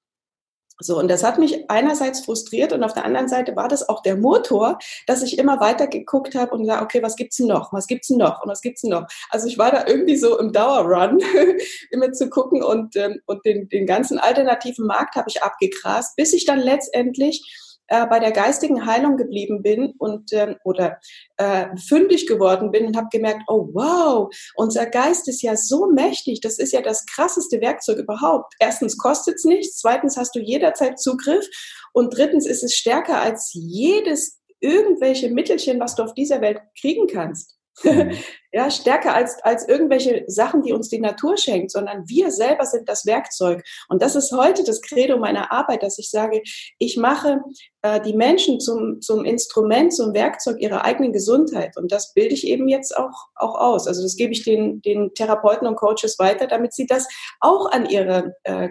So, 0.79 0.99
und 0.99 1.09
das 1.09 1.23
hat 1.23 1.37
mich 1.37 1.69
einerseits 1.69 2.25
frustriert 2.25 2.73
und 2.73 2.83
auf 2.83 2.93
der 2.93 3.05
anderen 3.05 3.29
Seite 3.29 3.55
war 3.55 3.69
das 3.69 3.87
auch 3.87 4.01
der 4.01 4.17
Motor, 4.17 4.77
dass 5.07 5.23
ich 5.23 5.37
immer 5.37 5.61
weiter 5.61 5.87
geguckt 5.87 6.35
habe 6.35 6.51
und 6.53 6.63
gesagt, 6.63 6.81
okay, 6.81 7.01
was 7.01 7.15
gibt's 7.15 7.37
denn 7.37 7.47
noch? 7.47 7.71
Was 7.71 7.87
gibt's 7.87 8.09
denn 8.09 8.17
noch? 8.17 8.43
Und 8.43 8.49
was 8.49 8.61
gibt's 8.61 8.81
denn 8.81 8.91
noch? 8.91 9.07
Also 9.29 9.47
ich 9.47 9.57
war 9.57 9.71
da 9.71 9.85
irgendwie 9.87 10.17
so 10.17 10.37
im 10.37 10.51
Dauerrun, 10.51 11.19
immer 11.91 12.11
zu 12.11 12.29
gucken 12.29 12.61
und, 12.61 12.95
ähm, 12.97 13.21
und 13.25 13.45
den, 13.45 13.69
den 13.69 13.85
ganzen 13.85 14.19
alternativen 14.19 14.85
Markt 14.85 15.15
habe 15.15 15.29
ich 15.29 15.43
abgegrast, 15.43 16.17
bis 16.17 16.33
ich 16.33 16.45
dann 16.45 16.59
letztendlich 16.59 17.64
äh, 17.87 18.05
bei 18.07 18.19
der 18.19 18.31
geistigen 18.31 18.85
Heilung 18.85 19.17
geblieben 19.17 19.61
bin 19.61 19.93
und 19.97 20.33
ähm, 20.33 20.55
oder 20.63 20.99
äh, 21.37 21.67
fündig 21.77 22.27
geworden 22.27 22.71
bin 22.71 22.85
und 22.87 22.97
habe 22.97 23.07
gemerkt, 23.11 23.43
oh 23.47 23.69
wow, 23.73 24.33
unser 24.55 24.85
Geist 24.85 25.27
ist 25.27 25.41
ja 25.41 25.55
so 25.55 25.91
mächtig, 25.91 26.41
das 26.41 26.57
ist 26.57 26.71
ja 26.71 26.81
das 26.81 27.05
krasseste 27.05 27.61
Werkzeug 27.61 27.99
überhaupt. 27.99 28.53
Erstens 28.59 28.97
kostet 28.97 29.35
es 29.35 29.45
nichts, 29.45 29.77
zweitens 29.77 30.17
hast 30.17 30.35
du 30.35 30.39
jederzeit 30.39 30.99
Zugriff 30.99 31.45
und 31.93 32.15
drittens 32.15 32.45
ist 32.45 32.63
es 32.63 32.73
stärker 32.75 33.21
als 33.21 33.51
jedes 33.53 34.39
irgendwelche 34.59 35.29
Mittelchen, 35.29 35.79
was 35.79 35.95
du 35.95 36.03
auf 36.03 36.13
dieser 36.13 36.41
Welt 36.41 36.59
kriegen 36.79 37.07
kannst. 37.07 37.54
Mhm. 37.83 38.11
ja, 38.51 38.71
stärker 38.71 39.13
als, 39.13 39.37
als 39.43 39.67
irgendwelche 39.67 40.23
Sachen, 40.27 40.61
die 40.61 40.73
uns 40.73 40.89
die 40.89 40.99
Natur 40.99 41.37
schenkt, 41.37 41.71
sondern 41.71 42.07
wir 42.07 42.31
selber 42.31 42.65
sind 42.65 42.87
das 42.87 43.05
Werkzeug. 43.05 43.63
Und 43.89 44.01
das 44.01 44.15
ist 44.15 44.31
heute 44.31 44.63
das 44.63 44.81
Credo 44.81 45.17
meiner 45.17 45.51
Arbeit, 45.51 45.83
dass 45.83 45.99
ich 45.99 46.09
sage, 46.09 46.41
ich 46.77 46.97
mache 46.97 47.41
äh, 47.81 47.99
die 48.01 48.13
Menschen 48.13 48.59
zum, 48.59 49.01
zum 49.01 49.25
Instrument, 49.25 49.93
zum 49.93 50.13
Werkzeug 50.13 50.59
ihrer 50.59 50.85
eigenen 50.85 51.11
Gesundheit. 51.11 51.75
Und 51.77 51.91
das 51.91 52.13
bilde 52.13 52.33
ich 52.33 52.47
eben 52.47 52.67
jetzt 52.67 52.95
auch, 52.95 53.27
auch 53.35 53.55
aus. 53.55 53.87
Also 53.87 54.01
das 54.01 54.15
gebe 54.15 54.31
ich 54.31 54.43
den, 54.43 54.81
den 54.81 55.13
Therapeuten 55.13 55.67
und 55.67 55.75
Coaches 55.75 56.17
weiter, 56.19 56.47
damit 56.47 56.73
sie 56.73 56.85
das 56.85 57.07
auch 57.41 57.71
an 57.71 57.85
ihre 57.89 58.35
äh, 58.43 58.69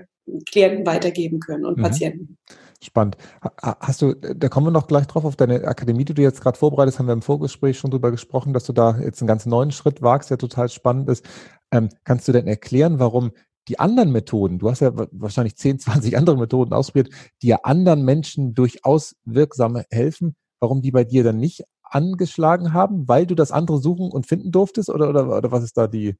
Klienten 0.50 0.86
weitergeben 0.86 1.40
können 1.40 1.66
und 1.66 1.76
mhm. 1.76 1.82
Patienten. 1.82 2.38
Spannend. 2.82 3.16
Hast 3.62 4.02
du, 4.02 4.14
da 4.14 4.48
kommen 4.48 4.66
wir 4.66 4.70
noch 4.70 4.86
gleich 4.86 5.06
drauf, 5.06 5.24
auf 5.24 5.36
deine 5.36 5.64
Akademie, 5.64 6.04
die 6.04 6.14
du 6.14 6.22
jetzt 6.22 6.40
gerade 6.40 6.58
vorbereitest, 6.58 6.98
haben 6.98 7.06
wir 7.06 7.12
im 7.12 7.22
Vorgespräch 7.22 7.78
schon 7.78 7.90
drüber 7.90 8.10
gesprochen, 8.10 8.52
dass 8.52 8.64
du 8.64 8.72
da 8.72 8.98
jetzt 8.98 9.20
einen 9.22 9.28
ganz 9.28 9.46
neuen 9.46 9.72
Schritt 9.72 10.02
wagst, 10.02 10.30
der 10.30 10.38
total 10.38 10.68
spannend 10.68 11.08
ist. 11.08 11.24
Ähm, 11.70 11.88
kannst 12.04 12.28
du 12.28 12.32
denn 12.32 12.46
erklären, 12.46 12.98
warum 12.98 13.32
die 13.68 13.78
anderen 13.78 14.12
Methoden, 14.12 14.58
du 14.58 14.70
hast 14.70 14.80
ja 14.80 14.92
wahrscheinlich 15.12 15.56
10, 15.56 15.78
20 15.78 16.16
andere 16.18 16.36
Methoden 16.36 16.72
ausprobiert, 16.72 17.14
die 17.42 17.48
ja 17.48 17.60
anderen 17.62 18.04
Menschen 18.04 18.54
durchaus 18.54 19.16
wirksam 19.24 19.80
helfen, 19.90 20.36
warum 20.60 20.82
die 20.82 20.90
bei 20.90 21.04
dir 21.04 21.24
dann 21.24 21.38
nicht 21.38 21.64
angeschlagen 21.82 22.72
haben, 22.72 23.08
weil 23.08 23.26
du 23.26 23.34
das 23.34 23.52
andere 23.52 23.78
suchen 23.78 24.10
und 24.10 24.26
finden 24.26 24.50
durftest? 24.50 24.90
Oder, 24.90 25.08
oder, 25.08 25.36
oder 25.36 25.52
was 25.52 25.62
ist 25.62 25.76
da 25.76 25.86
die, 25.86 26.16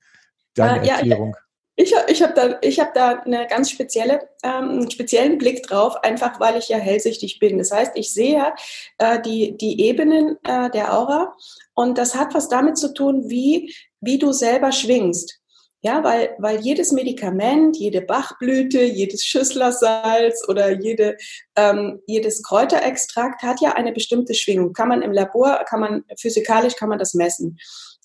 deine 0.54 0.84
äh, 0.84 0.88
Erklärung? 0.88 1.34
Ja, 1.34 1.43
ich, 1.76 1.92
ich 2.08 2.22
habe 2.22 2.34
da, 2.34 2.58
ich 2.62 2.78
hab 2.78 2.94
da 2.94 3.20
eine 3.20 3.46
ganz 3.48 3.70
spezielle, 3.70 4.28
ähm, 4.44 4.70
einen 4.70 4.90
speziellen 4.90 5.38
Blick 5.38 5.64
drauf, 5.64 5.96
einfach 6.04 6.38
weil 6.38 6.56
ich 6.56 6.68
ja 6.68 6.78
hellsichtig 6.78 7.38
bin. 7.40 7.58
Das 7.58 7.72
heißt, 7.72 7.92
ich 7.96 8.12
sehe 8.12 8.52
äh, 8.98 9.20
die, 9.20 9.56
die 9.56 9.80
Ebenen 9.80 10.36
äh, 10.44 10.70
der 10.70 10.96
Aura 10.96 11.34
und 11.74 11.98
das 11.98 12.14
hat 12.14 12.34
was 12.34 12.48
damit 12.48 12.78
zu 12.78 12.94
tun, 12.94 13.28
wie, 13.28 13.74
wie 14.00 14.18
du 14.18 14.32
selber 14.32 14.70
schwingst. 14.70 15.40
Ja, 15.82 16.02
weil, 16.02 16.34
weil 16.38 16.60
jedes 16.60 16.92
Medikament, 16.92 17.76
jede 17.76 18.00
Bachblüte, 18.00 18.82
jedes 18.84 19.26
Schüsslersalz 19.26 20.48
oder 20.48 20.70
jede, 20.70 21.18
ähm, 21.56 22.00
jedes 22.06 22.42
Kräuterextrakt 22.42 23.42
hat 23.42 23.60
ja 23.60 23.72
eine 23.72 23.92
bestimmte 23.92 24.32
Schwingung. 24.32 24.72
Kann 24.72 24.88
man 24.88 25.02
im 25.02 25.12
Labor, 25.12 25.62
kann 25.68 25.80
man 25.80 26.04
physikalisch 26.18 26.76
kann 26.76 26.88
man 26.88 26.98
das 26.98 27.12
messen. 27.12 27.58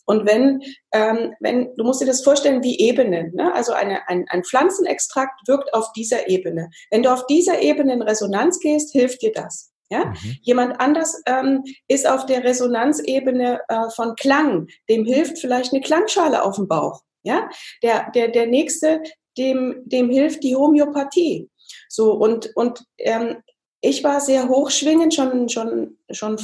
Und 0.09 0.25
wenn, 0.25 0.63
ähm, 0.91 1.35
wenn, 1.39 1.69
du 1.77 1.83
musst 1.83 2.01
dir 2.01 2.07
das 2.07 2.23
vorstellen 2.23 2.63
wie 2.63 2.79
Ebenen. 2.79 3.31
Ne? 3.35 3.53
Also 3.53 3.73
eine, 3.73 4.09
ein, 4.09 4.25
ein 4.29 4.43
Pflanzenextrakt 4.43 5.47
wirkt 5.47 5.71
auf 5.71 5.91
dieser 5.93 6.27
Ebene. 6.27 6.71
Wenn 6.89 7.03
du 7.03 7.13
auf 7.13 7.27
dieser 7.27 7.61
Ebene 7.61 7.93
in 7.93 8.01
Resonanz 8.01 8.59
gehst, 8.59 8.91
hilft 8.91 9.21
dir 9.21 9.31
das. 9.31 9.71
Ja? 9.91 10.05
Mhm. 10.05 10.37
Jemand 10.41 10.81
anders 10.81 11.21
ähm, 11.27 11.63
ist 11.87 12.09
auf 12.09 12.25
der 12.25 12.43
Resonanzebene 12.43 13.61
äh, 13.67 13.89
von 13.95 14.15
Klang. 14.15 14.65
Dem 14.89 15.05
hilft 15.05 15.37
vielleicht 15.37 15.73
eine 15.73 15.81
Klangschale 15.81 16.41
auf 16.41 16.55
dem 16.55 16.67
Bauch. 16.67 17.03
Ja? 17.21 17.47
Der, 17.83 18.09
der, 18.15 18.29
der 18.29 18.47
nächste, 18.47 19.03
dem, 19.37 19.83
dem 19.85 20.09
hilft 20.09 20.43
die 20.43 20.55
Homöopathie. 20.55 21.51
So, 21.87 22.13
und, 22.13 22.49
und 22.55 22.83
ähm, 22.97 23.43
ich 23.79 24.03
war 24.03 24.21
sehr 24.21 24.49
hochschwingend, 24.49 25.13
schon, 25.13 25.49
schon, 25.49 25.99
schon, 26.09 26.39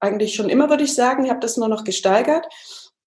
eigentlich 0.00 0.34
schon 0.34 0.48
immer, 0.48 0.70
würde 0.70 0.84
ich 0.84 0.94
sagen. 0.94 1.24
Ich 1.24 1.30
habe 1.30 1.40
das 1.40 1.56
nur 1.56 1.68
noch 1.68 1.84
gesteigert. 1.84 2.46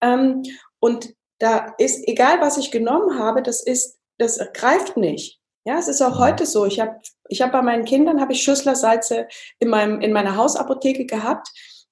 Ähm, 0.01 0.43
und 0.79 1.13
da 1.39 1.73
ist, 1.77 2.07
egal 2.07 2.41
was 2.41 2.57
ich 2.57 2.71
genommen 2.71 3.17
habe, 3.17 3.41
das 3.41 3.63
ist, 3.63 3.97
das 4.17 4.39
greift 4.53 4.97
nicht. 4.97 5.39
Ja, 5.63 5.77
es 5.77 5.87
ist 5.87 6.01
auch 6.01 6.17
heute 6.17 6.45
so. 6.45 6.65
Ich 6.65 6.79
habe 6.79 6.99
ich 7.27 7.41
hab 7.41 7.51
bei 7.51 7.61
meinen 7.61 7.85
Kindern 7.85 8.19
habe 8.19 8.33
ich 8.33 8.41
Schüsslersalze 8.41 9.27
in 9.59 9.69
meinem 9.69 10.01
in 10.01 10.11
meiner 10.11 10.35
Hausapotheke 10.35 11.05
gehabt. 11.05 11.49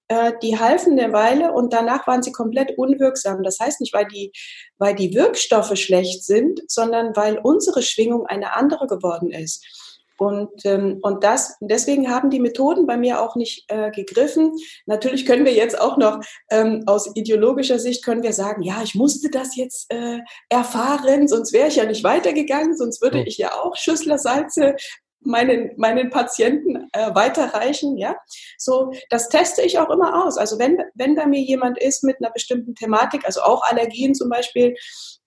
Äh, 0.07 0.33
die 0.41 0.57
halfen 0.59 0.99
eine 0.99 1.13
Weile 1.13 1.53
und 1.53 1.71
danach 1.71 2.07
waren 2.07 2.23
sie 2.23 2.31
komplett 2.31 2.77
unwirksam. 2.79 3.43
Das 3.43 3.59
heißt 3.59 3.79
nicht, 3.79 3.93
weil 3.93 4.07
die 4.07 4.31
weil 4.79 4.95
die 4.95 5.13
Wirkstoffe 5.13 5.75
schlecht 5.77 6.23
sind, 6.25 6.61
sondern 6.67 7.15
weil 7.15 7.37
unsere 7.37 7.83
Schwingung 7.83 8.25
eine 8.25 8.55
andere 8.55 8.87
geworden 8.87 9.31
ist. 9.31 9.63
Und, 10.19 10.65
ähm, 10.65 10.99
und 11.01 11.23
das, 11.23 11.55
deswegen 11.61 12.09
haben 12.11 12.29
die 12.29 12.39
Methoden 12.39 12.85
bei 12.85 12.97
mir 12.97 13.21
auch 13.21 13.35
nicht 13.35 13.65
äh, 13.69 13.89
gegriffen. 13.91 14.51
Natürlich 14.85 15.25
können 15.25 15.45
wir 15.45 15.53
jetzt 15.53 15.79
auch 15.79 15.97
noch 15.97 16.19
ähm, 16.51 16.83
aus 16.87 17.11
ideologischer 17.15 17.79
Sicht 17.79 18.03
können 18.03 18.23
wir 18.23 18.33
sagen, 18.33 18.61
ja, 18.61 18.81
ich 18.83 18.95
musste 18.95 19.29
das 19.29 19.55
jetzt 19.55 19.91
äh, 19.91 20.19
erfahren, 20.49 21.27
sonst 21.27 21.53
wäre 21.53 21.69
ich 21.69 21.77
ja 21.77 21.85
nicht 21.85 22.03
weitergegangen, 22.03 22.75
sonst 22.75 23.01
würde 23.01 23.23
ich 23.23 23.37
ja 23.37 23.53
auch 23.53 23.75
Schüsslersalze 23.75 24.75
meinen, 25.21 25.71
meinen 25.77 26.09
Patienten 26.09 26.87
äh, 26.93 27.13
weiterreichen, 27.13 27.97
ja. 27.97 28.15
So, 28.57 28.91
das 29.09 29.29
teste 29.29 29.61
ich 29.61 29.79
auch 29.79 29.89
immer 29.89 30.25
aus. 30.25 30.37
Also 30.37 30.59
wenn, 30.59 30.77
wenn 30.95 31.15
bei 31.15 31.25
mir 31.25 31.41
jemand 31.41 31.77
ist 31.77 32.03
mit 32.03 32.17
einer 32.19 32.31
bestimmten 32.31 32.75
Thematik, 32.75 33.25
also 33.25 33.41
auch 33.41 33.63
Allergien 33.63 34.15
zum 34.15 34.29
Beispiel, 34.29 34.75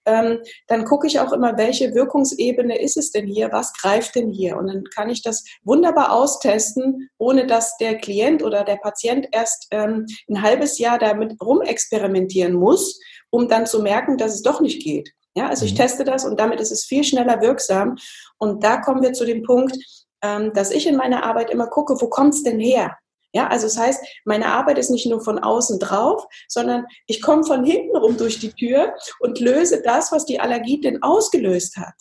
ähm, 0.04 0.40
dann 0.66 0.84
gucke 0.84 1.06
ich 1.06 1.20
auch 1.20 1.32
immer, 1.32 1.56
welche 1.56 1.94
Wirkungsebene 1.94 2.80
ist 2.80 2.96
es 2.96 3.12
denn 3.12 3.26
hier, 3.26 3.52
was 3.52 3.72
greift 3.74 4.16
denn 4.16 4.30
hier? 4.30 4.56
Und 4.56 4.66
dann 4.66 4.84
kann 4.94 5.10
ich 5.10 5.22
das 5.22 5.44
wunderbar 5.62 6.12
austesten, 6.12 7.08
ohne 7.18 7.46
dass 7.46 7.76
der 7.76 7.98
Klient 7.98 8.42
oder 8.42 8.64
der 8.64 8.76
Patient 8.76 9.28
erst 9.32 9.68
ähm, 9.70 10.06
ein 10.28 10.42
halbes 10.42 10.78
Jahr 10.78 10.98
damit 10.98 11.40
rumexperimentieren 11.40 12.54
muss, 12.54 12.98
um 13.30 13.48
dann 13.48 13.66
zu 13.66 13.80
merken, 13.80 14.18
dass 14.18 14.34
es 14.34 14.42
doch 14.42 14.60
nicht 14.60 14.82
geht. 14.82 15.12
Ja, 15.34 15.48
also 15.48 15.64
ich 15.64 15.72
mhm. 15.72 15.76
teste 15.76 16.04
das 16.04 16.24
und 16.24 16.38
damit 16.38 16.60
ist 16.60 16.72
es 16.72 16.84
viel 16.84 17.04
schneller 17.04 17.40
wirksam. 17.40 17.96
Und 18.38 18.62
da 18.62 18.78
kommen 18.78 19.02
wir 19.02 19.12
zu 19.12 19.24
dem 19.24 19.42
Punkt, 19.42 19.76
ähm, 20.22 20.52
dass 20.54 20.70
ich 20.70 20.86
in 20.86 20.96
meiner 20.96 21.24
Arbeit 21.24 21.50
immer 21.50 21.66
gucke, 21.66 22.00
wo 22.00 22.08
kommt 22.08 22.34
es 22.34 22.42
denn 22.42 22.60
her? 22.60 22.96
Ja, 23.34 23.46
also 23.48 23.66
das 23.66 23.78
heißt, 23.78 24.04
meine 24.26 24.46
Arbeit 24.46 24.76
ist 24.76 24.90
nicht 24.90 25.06
nur 25.06 25.22
von 25.22 25.38
außen 25.38 25.78
drauf, 25.78 26.26
sondern 26.48 26.84
ich 27.06 27.22
komme 27.22 27.44
von 27.44 27.64
hinten 27.64 27.96
rum 27.96 28.18
durch 28.18 28.38
die 28.38 28.52
Tür 28.52 28.94
und 29.20 29.40
löse 29.40 29.80
das, 29.82 30.12
was 30.12 30.26
die 30.26 30.38
Allergie 30.38 30.80
denn 30.80 31.02
ausgelöst 31.02 31.78
hat. 31.78 31.94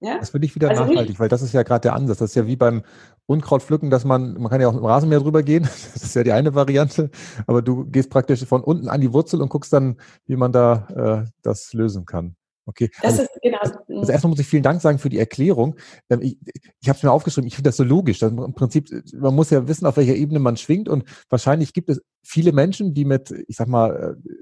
Ja? 0.00 0.18
Das 0.18 0.30
finde 0.30 0.46
ich 0.46 0.54
wieder 0.54 0.70
also 0.70 0.82
nachhaltig, 0.82 1.08
nicht, 1.08 1.20
weil 1.20 1.28
das 1.28 1.42
ist 1.42 1.52
ja 1.52 1.62
gerade 1.62 1.80
der 1.82 1.94
Ansatz. 1.94 2.18
Das 2.18 2.30
ist 2.30 2.36
ja 2.36 2.46
wie 2.46 2.56
beim 2.56 2.82
Unkrautpflücken, 3.26 3.90
dass 3.90 4.04
man, 4.04 4.34
man 4.34 4.48
kann 4.48 4.60
ja 4.60 4.68
auch 4.68 4.76
im 4.76 4.84
Rasenmäher 4.84 5.20
drüber 5.20 5.42
gehen. 5.42 5.64
Das 5.94 6.02
ist 6.02 6.14
ja 6.14 6.22
die 6.22 6.32
eine 6.32 6.54
Variante. 6.54 7.10
Aber 7.46 7.62
du 7.62 7.84
gehst 7.84 8.10
praktisch 8.10 8.44
von 8.44 8.62
unten 8.62 8.88
an 8.88 9.00
die 9.00 9.12
Wurzel 9.12 9.42
und 9.42 9.48
guckst 9.48 9.72
dann, 9.72 9.96
wie 10.26 10.36
man 10.36 10.52
da 10.52 11.24
äh, 11.24 11.30
das 11.42 11.72
lösen 11.72 12.06
kann. 12.06 12.36
Okay. 12.68 12.90
Das 13.00 13.12
also, 13.12 13.22
ist 13.22 13.30
genau. 13.42 13.58
Also 13.60 14.12
erstmal 14.12 14.30
muss 14.30 14.40
ich 14.40 14.46
vielen 14.46 14.62
Dank 14.62 14.82
sagen 14.82 14.98
für 14.98 15.08
die 15.08 15.18
Erklärung. 15.18 15.76
Ähm, 16.10 16.20
ich, 16.20 16.38
ich 16.80 16.88
habe 16.88 16.98
es 16.98 17.02
mir 17.02 17.10
aufgeschrieben, 17.10 17.48
ich 17.48 17.54
finde 17.54 17.68
das 17.68 17.78
so 17.78 17.84
logisch. 17.84 18.18
Dass 18.18 18.30
Im 18.30 18.54
Prinzip, 18.54 18.90
man 19.14 19.34
muss 19.34 19.48
ja 19.48 19.66
wissen, 19.66 19.86
auf 19.86 19.96
welcher 19.96 20.14
Ebene 20.14 20.38
man 20.38 20.58
schwingt 20.58 20.88
und 20.88 21.04
wahrscheinlich 21.30 21.72
gibt 21.72 21.88
es 21.88 22.02
viele 22.22 22.52
Menschen, 22.52 22.92
die 22.92 23.06
mit, 23.06 23.30
ich 23.48 23.56
sag 23.56 23.68
mal, 23.68 24.18
äh, 24.18 24.32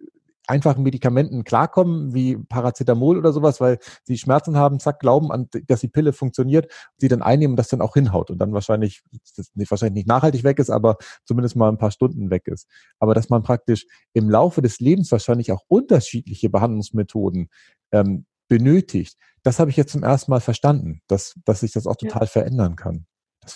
einfachen 0.47 0.83
Medikamenten 0.83 1.45
klarkommen, 1.45 2.15
wie 2.15 2.37
Paracetamol 2.37 3.19
oder 3.19 3.33
sowas, 3.33 3.61
weil 3.61 3.79
sie 4.05 4.19
Schmerzen 4.19 4.57
haben, 4.57 4.81
zack, 4.81 5.01
glauben 5.01 5.33
an, 5.33 5.49
dass 5.67 5.81
die 5.81 5.89
Pille 5.89 6.13
funktioniert, 6.13 6.71
sie 6.99 7.09
dann 7.09 7.23
einnehmen 7.23 7.53
und 7.53 7.57
das 7.57 7.69
dann 7.69 7.81
auch 7.81 7.95
hinhaut 7.95 8.31
und 8.31 8.39
dann 8.39 8.53
wahrscheinlich, 8.53 9.03
das 9.37 9.51
nicht, 9.55 9.71
wahrscheinlich 9.71 9.95
nicht 9.95 10.09
nachhaltig 10.09 10.45
weg 10.45 10.59
ist, 10.59 10.71
aber 10.71 10.97
zumindest 11.25 11.57
mal 11.57 11.69
ein 11.69 11.79
paar 11.79 11.91
Stunden 11.91 12.31
weg 12.31 12.47
ist. 12.47 12.69
Aber 12.99 13.15
dass 13.15 13.29
man 13.29 13.43
praktisch 13.43 13.87
im 14.13 14.31
Laufe 14.31 14.63
des 14.63 14.81
Lebens 14.81 15.11
wahrscheinlich 15.13 15.53
auch 15.53 15.63
unterschiedliche 15.69 16.51
Behandlungsmethoden 16.51 17.49
ähm, 17.93 18.27
benötigt, 18.49 19.19
das 19.43 19.59
habe 19.59 19.71
ich 19.71 19.77
jetzt 19.77 19.93
zum 19.93 20.03
ersten 20.03 20.31
Mal 20.31 20.41
verstanden, 20.41 21.01
dass, 21.07 21.35
dass 21.45 21.61
sich 21.61 21.73
das 21.73 21.87
auch 21.87 21.97
total 21.97 22.23
ja. 22.23 22.27
verändern 22.27 22.77
kann. 22.77 23.07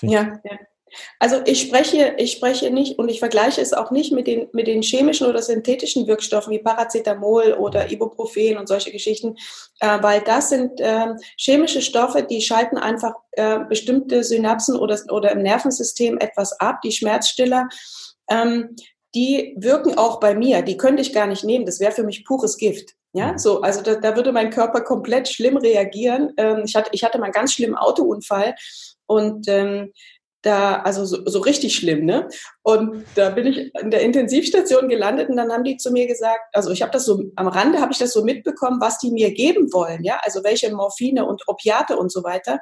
ja, 0.03 0.23
ja. 0.45 0.59
Also 1.19 1.41
ich 1.45 1.61
spreche, 1.61 2.15
ich 2.19 2.33
spreche 2.33 2.71
nicht 2.71 2.99
und 2.99 3.09
ich 3.09 3.19
vergleiche 3.19 3.61
es 3.61 3.73
auch 3.73 3.91
nicht 3.91 4.13
mit 4.13 4.27
den, 4.27 4.49
mit 4.53 4.67
den 4.67 4.83
chemischen 4.83 5.27
oder 5.27 5.43
synthetischen 5.43 6.07
Wirkstoffen 6.07 6.53
wie 6.53 6.59
Paracetamol 6.59 7.55
oder 7.55 7.91
Ibuprofen 7.91 8.59
und 8.59 8.69
solche 8.69 8.91
Geschichten, 8.91 9.37
äh, 9.81 9.99
weil 10.03 10.21
das 10.23 10.51
sind 10.51 10.81
äh, 10.81 11.15
chemische 11.37 11.83
Stoffe, 11.83 12.23
die 12.23 12.43
schalten 12.43 12.79
einfach 12.79 13.15
äh, 13.33 13.61
bestimmte 13.69 14.25
Synapsen 14.25 14.77
oder, 14.77 14.99
oder 15.11 15.33
im 15.33 15.43
Nervensystem 15.43 16.19
etwas 16.19 16.53
ab, 16.61 16.81
die 16.83 16.93
Schmerzstiller. 16.93 17.69
Ähm, 18.31 18.77
die 19.15 19.55
wirken 19.59 19.99
auch 19.99 20.21
bei 20.21 20.35
mir, 20.35 20.63
die 20.63 20.77
könnte 20.77 21.03
ich 21.03 21.13
gar 21.13 21.27
nicht 21.27 21.43
nehmen, 21.43 21.67
das 21.67 21.81
wäre 21.81 21.93
für 21.93 22.05
mich 22.05 22.25
pures 22.25 22.57
Gift. 22.57 22.95
Ja, 23.13 23.37
so, 23.39 23.61
also 23.61 23.83
da, 23.83 23.97
da 23.97 24.15
würde 24.15 24.31
mein 24.31 24.51
Körper 24.51 24.83
komplett 24.83 25.29
schlimm 25.29 25.57
reagieren. 25.57 26.33
Ähm, 26.37 26.63
ich, 26.65 26.77
hatte, 26.77 26.91
ich 26.93 27.03
hatte 27.03 27.19
mal 27.19 27.25
einen 27.25 27.33
ganz 27.33 27.55
schlimmen 27.55 27.75
Autounfall 27.75 28.55
und 29.07 29.49
ähm, 29.49 29.93
da, 30.43 30.81
also 30.83 31.05
so, 31.05 31.19
so 31.27 31.41
richtig 31.41 31.75
schlimm, 31.75 32.05
ne? 32.05 32.29
Und 32.63 33.05
da 33.15 33.31
bin 33.31 33.47
ich 33.47 33.75
in 33.75 33.91
der 33.91 34.01
Intensivstation 34.01 34.89
gelandet 34.89 35.29
und 35.29 35.37
dann 35.37 35.53
haben 35.53 35.65
die 35.65 35.77
zu 35.77 35.91
mir 35.91 36.07
gesagt, 36.07 36.41
also 36.53 36.71
ich 36.71 36.83
habe 36.83 36.93
das 36.93 37.05
so 37.05 37.23
am 37.37 37.49
Rande 37.49 37.81
habe 37.81 37.93
ich 37.93 37.99
das 37.99 38.13
so 38.13 38.25
mitbekommen, 38.25 38.81
was 38.81 38.99
die 38.99 39.11
mir 39.11 39.33
geben 39.33 39.73
wollen, 39.73 40.03
ja, 40.03 40.21
also 40.23 40.43
welche 40.43 40.75
Morphine 40.75 41.27
und 41.27 41.47
Opiate 41.47 41.97
und 41.97 42.11
so 42.11 42.25
weiter. 42.25 42.61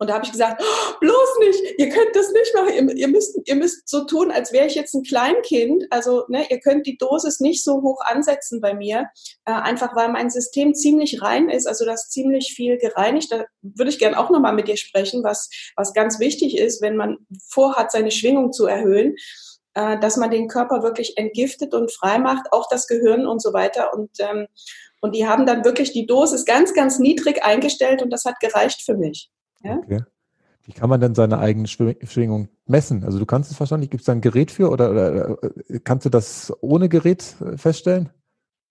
Und 0.00 0.08
da 0.08 0.14
habe 0.14 0.24
ich 0.24 0.32
gesagt, 0.32 0.62
oh, 0.64 0.92
bloß 0.98 1.38
nicht, 1.40 1.78
ihr 1.78 1.90
könnt 1.90 2.16
das 2.16 2.32
nicht 2.32 2.54
machen, 2.54 2.72
ihr, 2.72 2.96
ihr, 2.96 3.08
müsst, 3.08 3.38
ihr 3.44 3.54
müsst 3.54 3.86
so 3.86 4.04
tun, 4.06 4.30
als 4.30 4.50
wäre 4.50 4.66
ich 4.66 4.74
jetzt 4.74 4.94
ein 4.94 5.02
Kleinkind. 5.02 5.84
Also 5.90 6.24
ne, 6.28 6.46
ihr 6.48 6.58
könnt 6.58 6.86
die 6.86 6.96
Dosis 6.96 7.38
nicht 7.38 7.62
so 7.62 7.82
hoch 7.82 8.00
ansetzen 8.06 8.62
bei 8.62 8.72
mir, 8.72 9.10
äh, 9.44 9.52
einfach 9.52 9.94
weil 9.94 10.08
mein 10.08 10.30
System 10.30 10.74
ziemlich 10.74 11.20
rein 11.20 11.50
ist, 11.50 11.66
also 11.66 11.84
das 11.84 12.08
ziemlich 12.08 12.54
viel 12.56 12.78
gereinigt. 12.78 13.30
Da 13.30 13.44
würde 13.60 13.90
ich 13.90 13.98
gern 13.98 14.14
auch 14.14 14.30
nochmal 14.30 14.54
mit 14.54 14.68
dir 14.68 14.78
sprechen, 14.78 15.22
was, 15.22 15.50
was 15.76 15.92
ganz 15.92 16.18
wichtig 16.18 16.56
ist, 16.56 16.80
wenn 16.80 16.96
man 16.96 17.18
vorhat, 17.48 17.92
seine 17.92 18.10
Schwingung 18.10 18.52
zu 18.52 18.64
erhöhen 18.64 19.16
äh, 19.74 19.98
dass 20.00 20.16
man 20.16 20.30
den 20.30 20.48
Körper 20.48 20.82
wirklich 20.82 21.18
entgiftet 21.18 21.74
und 21.74 21.92
frei 21.92 22.18
macht, 22.18 22.52
auch 22.52 22.66
das 22.70 22.86
Gehirn 22.86 23.26
und 23.26 23.42
so 23.42 23.52
weiter. 23.52 23.92
Und, 23.92 24.10
ähm, 24.18 24.46
und 25.00 25.14
die 25.14 25.28
haben 25.28 25.46
dann 25.46 25.64
wirklich 25.64 25.92
die 25.92 26.06
Dosis 26.06 26.44
ganz, 26.44 26.74
ganz 26.74 26.98
niedrig 26.98 27.44
eingestellt 27.44 28.02
und 28.02 28.10
das 28.10 28.24
hat 28.24 28.40
gereicht 28.40 28.82
für 28.82 28.96
mich. 28.96 29.30
Ja? 29.62 29.78
Okay. 29.78 30.00
Wie 30.62 30.72
kann 30.72 30.90
man 30.90 31.00
denn 31.00 31.14
seine 31.14 31.38
eigene 31.38 31.66
Schwingung 31.66 32.48
messen? 32.66 33.02
Also 33.04 33.18
du 33.18 33.26
kannst 33.26 33.50
es 33.50 33.58
wahrscheinlich, 33.58 33.90
gibt 33.90 34.02
es 34.02 34.06
da 34.06 34.12
ein 34.12 34.20
Gerät 34.20 34.50
für 34.50 34.70
oder, 34.70 34.90
oder, 34.90 35.42
äh, 35.42 35.80
kannst 35.82 36.06
du 36.06 36.10
das 36.10 36.52
ohne 36.60 36.88
Gerät 36.88 37.34
äh, 37.40 37.56
feststellen? 37.56 38.10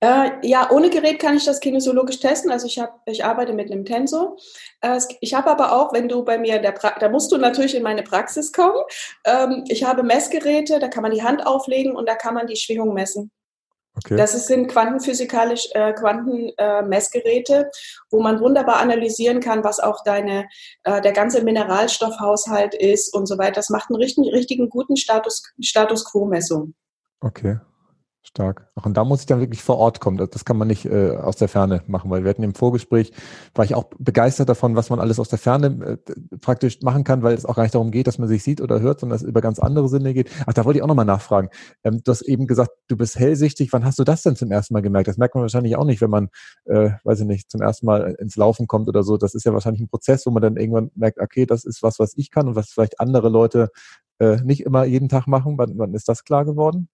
Äh, 0.01 0.29
ja, 0.43 0.69
ohne 0.71 0.89
Gerät 0.89 1.19
kann 1.19 1.35
ich 1.35 1.43
das 1.43 1.59
kinesiologisch 1.59 2.19
testen. 2.19 2.51
Also 2.51 2.67
ich, 2.67 2.79
hab, 2.79 3.01
ich 3.05 3.25
arbeite 3.25 3.51
mit 3.51 3.69
einem 3.69 3.83
Tensor. 3.83 4.37
Äh, 4.81 4.99
ich 5.19 5.33
habe 5.33 5.49
aber 5.49 5.73
auch, 5.73 5.91
wenn 5.91 6.07
du 6.07 6.23
bei 6.23 6.37
mir, 6.37 6.61
da 6.61 7.09
musst 7.09 7.31
du 7.31 7.37
natürlich 7.37 7.75
in 7.75 7.83
meine 7.83 8.03
Praxis 8.03 8.53
kommen. 8.53 8.81
Ähm, 9.25 9.65
ich 9.67 9.83
habe 9.83 10.03
Messgeräte, 10.03 10.79
da 10.79 10.87
kann 10.87 11.03
man 11.03 11.11
die 11.11 11.23
Hand 11.23 11.45
auflegen 11.45 11.95
und 11.95 12.07
da 12.07 12.15
kann 12.15 12.33
man 12.33 12.47
die 12.47 12.55
Schwingung 12.55 12.93
messen. 12.93 13.31
Okay. 14.05 14.15
Das 14.15 14.47
sind 14.47 14.67
quantenphysikalisch 14.67 15.69
äh, 15.73 15.93
Quantenmessgeräte, 15.93 17.65
äh, 17.65 17.69
wo 18.09 18.21
man 18.21 18.39
wunderbar 18.39 18.77
analysieren 18.77 19.39
kann, 19.39 19.63
was 19.63 19.79
auch 19.79 20.03
deine 20.03 20.47
äh, 20.83 21.01
der 21.01 21.11
ganze 21.11 21.43
Mineralstoffhaushalt 21.43 22.73
ist 22.75 23.13
und 23.13 23.25
so 23.25 23.37
weiter. 23.37 23.55
Das 23.55 23.69
macht 23.69 23.89
einen 23.89 24.01
richtigen, 24.01 24.29
richtigen 24.29 24.69
guten 24.69 24.95
Status 24.95 25.43
Status 25.61 26.05
Quo 26.05 26.25
Messung. 26.25 26.73
Okay. 27.21 27.59
Stark. 28.21 28.69
Ach, 28.75 28.85
und 28.85 28.97
da 28.97 29.05
muss 29.05 29.21
ich 29.21 29.25
dann 29.27 29.39
wirklich 29.39 29.63
vor 29.63 29.77
Ort 29.77 30.01
kommen. 30.01 30.17
Das, 30.17 30.43
kann 30.43 30.57
man 30.57 30.67
nicht 30.67 30.85
äh, 30.85 31.15
aus 31.15 31.37
der 31.37 31.47
Ferne 31.47 31.83
machen, 31.87 32.11
weil 32.11 32.23
wir 32.23 32.29
hatten 32.29 32.43
im 32.43 32.53
Vorgespräch, 32.53 33.13
war 33.55 33.63
ich 33.63 33.75
auch 33.75 33.85
begeistert 33.97 34.49
davon, 34.49 34.75
was 34.75 34.89
man 34.89 34.99
alles 34.99 35.19
aus 35.19 35.29
der 35.29 35.39
Ferne 35.39 35.97
äh, 36.05 36.37
praktisch 36.39 36.81
machen 36.81 37.05
kann, 37.05 37.23
weil 37.23 37.33
es 37.33 37.45
auch 37.45 37.55
gar 37.55 37.63
nicht 37.63 37.73
darum 37.75 37.91
geht, 37.91 38.07
dass 38.07 38.17
man 38.17 38.27
sich 38.27 38.43
sieht 38.43 38.59
oder 38.59 38.81
hört, 38.81 38.99
sondern 38.99 39.15
es 39.15 39.23
über 39.23 39.39
ganz 39.39 39.57
andere 39.57 39.87
Sinne 39.87 40.13
geht. 40.13 40.29
Ach, 40.45 40.53
da 40.53 40.65
wollte 40.65 40.77
ich 40.77 40.83
auch 40.83 40.87
nochmal 40.87 41.05
nachfragen. 41.05 41.49
Ähm, 41.83 42.01
du 42.03 42.11
hast 42.11 42.21
eben 42.21 42.45
gesagt, 42.45 42.71
du 42.89 42.97
bist 42.97 43.17
hellsichtig. 43.17 43.71
Wann 43.71 43.85
hast 43.85 43.99
du 43.99 44.03
das 44.03 44.21
denn 44.21 44.35
zum 44.35 44.51
ersten 44.51 44.73
Mal 44.73 44.81
gemerkt? 44.81 45.07
Das 45.07 45.17
merkt 45.17 45.35
man 45.35 45.43
wahrscheinlich 45.43 45.77
auch 45.77 45.85
nicht, 45.85 46.01
wenn 46.01 46.09
man, 46.09 46.29
äh, 46.65 46.91
weiß 47.05 47.21
ich 47.21 47.25
nicht, 47.25 47.49
zum 47.49 47.61
ersten 47.61 47.85
Mal 47.85 48.15
ins 48.19 48.35
Laufen 48.35 48.67
kommt 48.67 48.89
oder 48.89 49.03
so. 49.03 49.15
Das 49.15 49.33
ist 49.33 49.45
ja 49.45 49.53
wahrscheinlich 49.53 49.81
ein 49.81 49.89
Prozess, 49.89 50.25
wo 50.25 50.31
man 50.31 50.41
dann 50.41 50.57
irgendwann 50.57 50.91
merkt, 50.93 51.19
okay, 51.19 51.45
das 51.45 51.63
ist 51.63 51.81
was, 51.83 51.99
was 51.99 52.17
ich 52.17 52.31
kann 52.31 52.49
und 52.49 52.55
was 52.55 52.69
vielleicht 52.69 52.99
andere 52.99 53.29
Leute 53.29 53.69
äh, 54.19 54.41
nicht 54.43 54.65
immer 54.65 54.83
jeden 54.83 55.07
Tag 55.07 55.25
machen. 55.25 55.57
Wann, 55.57 55.77
wann 55.77 55.93
ist 55.93 56.09
das 56.09 56.25
klar 56.25 56.43
geworden? 56.43 56.89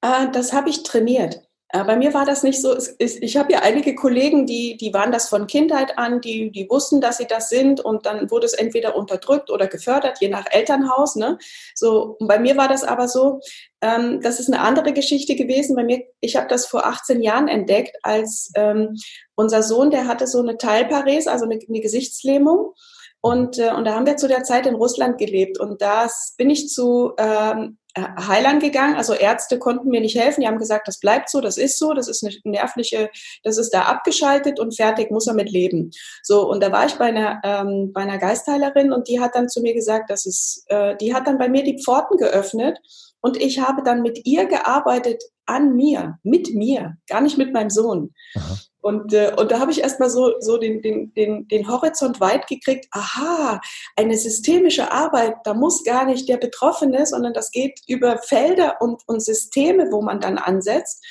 Ah, 0.00 0.26
das 0.26 0.52
habe 0.52 0.70
ich 0.70 0.82
trainiert. 0.82 1.42
Äh, 1.72 1.84
bei 1.84 1.96
mir 1.96 2.14
war 2.14 2.24
das 2.24 2.42
nicht 2.42 2.60
so. 2.60 2.76
ich 2.98 3.36
habe 3.36 3.52
ja 3.52 3.60
einige 3.60 3.94
Kollegen, 3.94 4.46
die, 4.46 4.76
die 4.76 4.92
waren 4.92 5.12
das 5.12 5.28
von 5.28 5.46
Kindheit 5.46 5.98
an, 5.98 6.20
die, 6.20 6.50
die 6.50 6.68
wussten, 6.68 7.00
dass 7.00 7.18
sie 7.18 7.26
das 7.26 7.48
sind 7.48 7.80
und 7.80 8.06
dann 8.06 8.30
wurde 8.30 8.46
es 8.46 8.54
entweder 8.54 8.96
unterdrückt 8.96 9.50
oder 9.50 9.68
gefördert, 9.68 10.18
je 10.20 10.28
nach 10.28 10.46
Elternhaus. 10.50 11.16
Ne? 11.16 11.38
So, 11.74 12.16
und 12.18 12.26
bei 12.26 12.38
mir 12.38 12.56
war 12.56 12.68
das 12.68 12.82
aber 12.82 13.06
so, 13.06 13.40
ähm, 13.82 14.20
das 14.20 14.40
ist 14.40 14.48
eine 14.48 14.60
andere 14.60 14.92
Geschichte 14.92 15.36
gewesen. 15.36 15.76
Bei 15.76 15.84
mir, 15.84 16.02
ich 16.20 16.36
habe 16.36 16.48
das 16.48 16.66
vor 16.66 16.86
18 16.86 17.22
Jahren 17.22 17.46
entdeckt, 17.46 17.96
als 18.02 18.50
ähm, 18.56 18.96
unser 19.36 19.62
Sohn, 19.62 19.90
der 19.90 20.08
hatte 20.08 20.26
so 20.26 20.40
eine 20.40 20.56
Teilparese, 20.58 21.30
also 21.30 21.44
eine, 21.44 21.58
eine 21.68 21.80
Gesichtslähmung. 21.80 22.74
Und, 23.22 23.58
äh, 23.58 23.72
und 23.72 23.84
da 23.84 23.94
haben 23.94 24.06
wir 24.06 24.16
zu 24.16 24.28
der 24.28 24.44
Zeit 24.44 24.66
in 24.66 24.74
Russland 24.74 25.18
gelebt. 25.18 25.58
Und 25.58 25.82
das 25.82 26.34
bin 26.38 26.48
ich 26.48 26.68
zu 26.68 27.12
ähm, 27.18 27.78
äh, 27.94 28.02
Heilern 28.02 28.60
gegangen. 28.60 28.96
Also 28.96 29.12
Ärzte 29.14 29.58
konnten 29.58 29.88
mir 29.88 30.00
nicht 30.00 30.18
helfen. 30.18 30.40
Die 30.40 30.46
haben 30.46 30.58
gesagt, 30.58 30.88
das 30.88 31.00
bleibt 31.00 31.28
so, 31.28 31.40
das 31.40 31.58
ist 31.58 31.78
so, 31.78 31.92
das 31.92 32.08
ist 32.08 32.24
eine 32.24 32.34
nervliche, 32.44 33.10
das 33.42 33.58
ist 33.58 33.70
da 33.70 33.82
abgeschaltet 33.82 34.58
und 34.60 34.74
fertig, 34.74 35.10
muss 35.10 35.26
er 35.26 35.34
mit 35.34 35.50
leben. 35.50 35.90
So, 36.22 36.48
und 36.48 36.62
da 36.62 36.72
war 36.72 36.86
ich 36.86 36.94
bei 36.94 37.06
einer, 37.06 37.40
ähm, 37.44 37.92
bei 37.92 38.02
einer 38.02 38.18
Geistheilerin 38.18 38.92
und 38.92 39.08
die 39.08 39.20
hat 39.20 39.34
dann 39.34 39.48
zu 39.48 39.60
mir 39.60 39.74
gesagt, 39.74 40.08
dass 40.08 40.24
es, 40.24 40.64
äh, 40.68 40.96
die 40.96 41.14
hat 41.14 41.26
dann 41.26 41.38
bei 41.38 41.48
mir 41.48 41.62
die 41.62 41.82
Pforten 41.82 42.16
geöffnet 42.16 42.78
und 43.20 43.36
ich 43.36 43.60
habe 43.60 43.82
dann 43.82 44.02
mit 44.02 44.24
ihr 44.24 44.46
gearbeitet 44.46 45.22
an 45.44 45.74
mir, 45.74 46.18
mit 46.22 46.54
mir, 46.54 46.96
gar 47.08 47.20
nicht 47.20 47.38
mit 47.38 47.52
meinem 47.52 47.70
Sohn. 47.70 48.14
Aha. 48.36 48.56
Und, 48.80 49.12
äh, 49.12 49.32
und 49.36 49.50
da 49.50 49.60
habe 49.60 49.70
ich 49.70 49.82
erstmal 49.82 50.10
so, 50.10 50.34
so 50.40 50.56
den, 50.56 50.80
den, 50.82 51.12
den, 51.14 51.48
den 51.48 51.68
Horizont 51.68 52.20
weit 52.20 52.46
gekriegt. 52.46 52.86
Aha, 52.92 53.60
eine 53.96 54.16
systemische 54.16 54.90
Arbeit, 54.90 55.36
da 55.44 55.54
muss 55.54 55.84
gar 55.84 56.06
nicht 56.06 56.28
der 56.28 56.38
Betroffene, 56.38 57.04
sondern 57.06 57.34
das 57.34 57.50
geht 57.50 57.80
über 57.86 58.18
Felder 58.18 58.76
und, 58.80 59.02
und 59.06 59.22
Systeme, 59.22 59.90
wo 59.90 60.00
man 60.02 60.20
dann 60.20 60.38
ansetzt. 60.38 61.04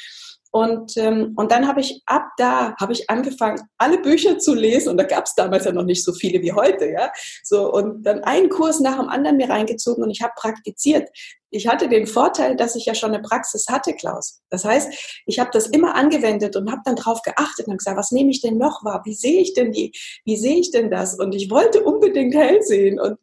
Und, 0.51 0.97
ähm, 0.97 1.33
und 1.35 1.51
dann 1.51 1.67
habe 1.67 1.79
ich 1.79 2.01
ab 2.07 2.29
da 2.37 2.75
habe 2.79 2.93
ich 2.93 3.07
angefangen, 3.09 3.61
alle 3.77 3.99
Bücher 3.99 4.39
zu 4.39 4.55
lesen. 4.55 4.89
Und 4.89 4.97
da 4.97 5.03
gab 5.03 5.25
es 5.25 5.35
damals 5.35 5.65
ja 5.65 5.71
noch 5.71 5.83
nicht 5.83 6.03
so 6.03 6.11
viele 6.11 6.41
wie 6.41 6.53
heute, 6.53 6.89
ja. 6.89 7.11
So 7.43 7.71
und 7.71 8.03
dann 8.03 8.23
einen 8.23 8.49
Kurs 8.49 8.79
nach 8.79 8.97
dem 8.97 9.09
anderen 9.09 9.37
mir 9.37 9.49
reingezogen 9.49 10.03
und 10.03 10.09
ich 10.09 10.23
habe 10.23 10.33
praktiziert. 10.35 11.07
Ich 11.51 11.67
hatte 11.67 11.89
den 11.89 12.07
Vorteil, 12.07 12.55
dass 12.55 12.75
ich 12.75 12.85
ja 12.85 12.93
schon 12.93 13.13
eine 13.13 13.21
Praxis 13.21 13.67
hatte, 13.69 13.93
Klaus. 13.93 14.41
Das 14.49 14.65
heißt, 14.65 15.21
ich 15.25 15.39
habe 15.39 15.49
das 15.51 15.67
immer 15.67 15.95
angewendet 15.95 16.55
und 16.55 16.71
habe 16.71 16.81
dann 16.85 16.95
drauf 16.95 17.21
geachtet 17.21 17.67
und 17.67 17.77
gesagt, 17.77 17.97
was 17.97 18.11
nehme 18.11 18.31
ich 18.31 18.41
denn 18.41 18.57
noch 18.57 18.83
wahr? 18.83 19.01
Wie 19.05 19.15
sehe 19.15 19.41
ich 19.41 19.53
denn 19.53 19.71
die? 19.71 19.91
Wie 20.25 20.37
sehe 20.37 20.59
ich 20.59 20.71
denn 20.71 20.91
das? 20.91 21.17
Und 21.17 21.33
ich 21.33 21.49
wollte 21.49 21.83
unbedingt 21.83 22.35
hell 22.35 22.61
sehen. 22.61 22.99
Und, 22.99 23.17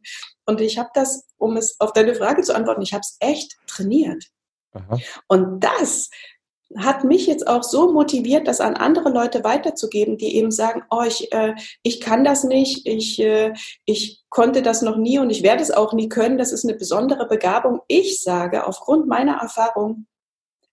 und 0.44 0.60
ich 0.60 0.78
habe 0.78 0.90
das, 0.94 1.26
um 1.36 1.56
es 1.56 1.78
auf 1.80 1.92
deine 1.92 2.14
Frage 2.14 2.42
zu 2.42 2.54
antworten, 2.54 2.82
ich 2.82 2.92
habe 2.92 3.02
es 3.02 3.16
echt 3.20 3.56
trainiert. 3.66 4.24
Aha. 4.72 4.98
Und 5.28 5.60
das 5.60 6.10
hat 6.76 7.04
mich 7.04 7.26
jetzt 7.26 7.46
auch 7.46 7.62
so 7.62 7.92
motiviert, 7.92 8.48
das 8.48 8.60
an 8.60 8.74
andere 8.74 9.10
Leute 9.10 9.44
weiterzugeben, 9.44 10.18
die 10.18 10.36
eben 10.36 10.50
sagen, 10.50 10.82
oh, 10.90 11.02
ich, 11.06 11.32
äh, 11.32 11.54
ich 11.82 12.00
kann 12.00 12.24
das 12.24 12.44
nicht, 12.44 12.86
ich, 12.86 13.20
äh, 13.20 13.52
ich 13.84 14.24
konnte 14.30 14.62
das 14.62 14.82
noch 14.82 14.96
nie 14.96 15.18
und 15.18 15.30
ich 15.30 15.42
werde 15.42 15.62
es 15.62 15.70
auch 15.70 15.92
nie 15.92 16.08
können, 16.08 16.38
das 16.38 16.52
ist 16.52 16.64
eine 16.64 16.76
besondere 16.76 17.28
Begabung. 17.28 17.80
Ich 17.86 18.20
sage, 18.20 18.66
aufgrund 18.66 19.06
meiner 19.06 19.36
Erfahrung, 19.36 20.06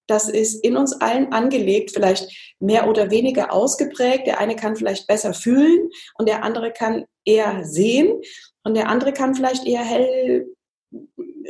das 0.08 0.28
ist 0.28 0.64
in 0.64 0.76
uns 0.76 0.94
allen 1.00 1.32
angelegt, 1.32 1.92
vielleicht 1.92 2.56
mehr 2.60 2.90
oder 2.90 3.10
weniger 3.10 3.54
ausgeprägt. 3.54 4.28
Der 4.28 4.40
eine 4.40 4.56
kann 4.56 4.76
vielleicht 4.76 5.08
besser 5.08 5.34
fühlen 5.34 5.90
und 6.16 6.28
der 6.28 6.44
andere 6.44 6.72
kann 6.72 7.06
eher 7.24 7.64
sehen 7.64 8.20
und 8.64 8.74
der 8.74 8.90
andere 8.90 9.14
kann 9.14 9.36
vielleicht 9.36 9.66
eher 9.66 9.84
hell 9.84 10.48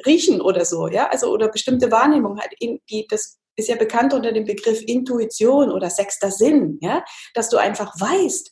riechen 0.05 0.41
oder 0.41 0.65
so, 0.65 0.87
ja, 0.87 1.07
also 1.09 1.31
oder 1.31 1.49
bestimmte 1.49 1.91
Wahrnehmung 1.91 2.39
halt, 2.39 2.51
die 2.61 3.07
das 3.09 3.39
ist 3.55 3.69
ja 3.69 3.75
bekannt 3.75 4.13
unter 4.13 4.31
dem 4.31 4.45
Begriff 4.45 4.81
Intuition 4.85 5.71
oder 5.71 5.89
sechster 5.89 6.31
Sinn, 6.31 6.77
ja, 6.81 7.03
dass 7.33 7.49
du 7.49 7.57
einfach 7.57 7.93
weißt, 7.99 8.51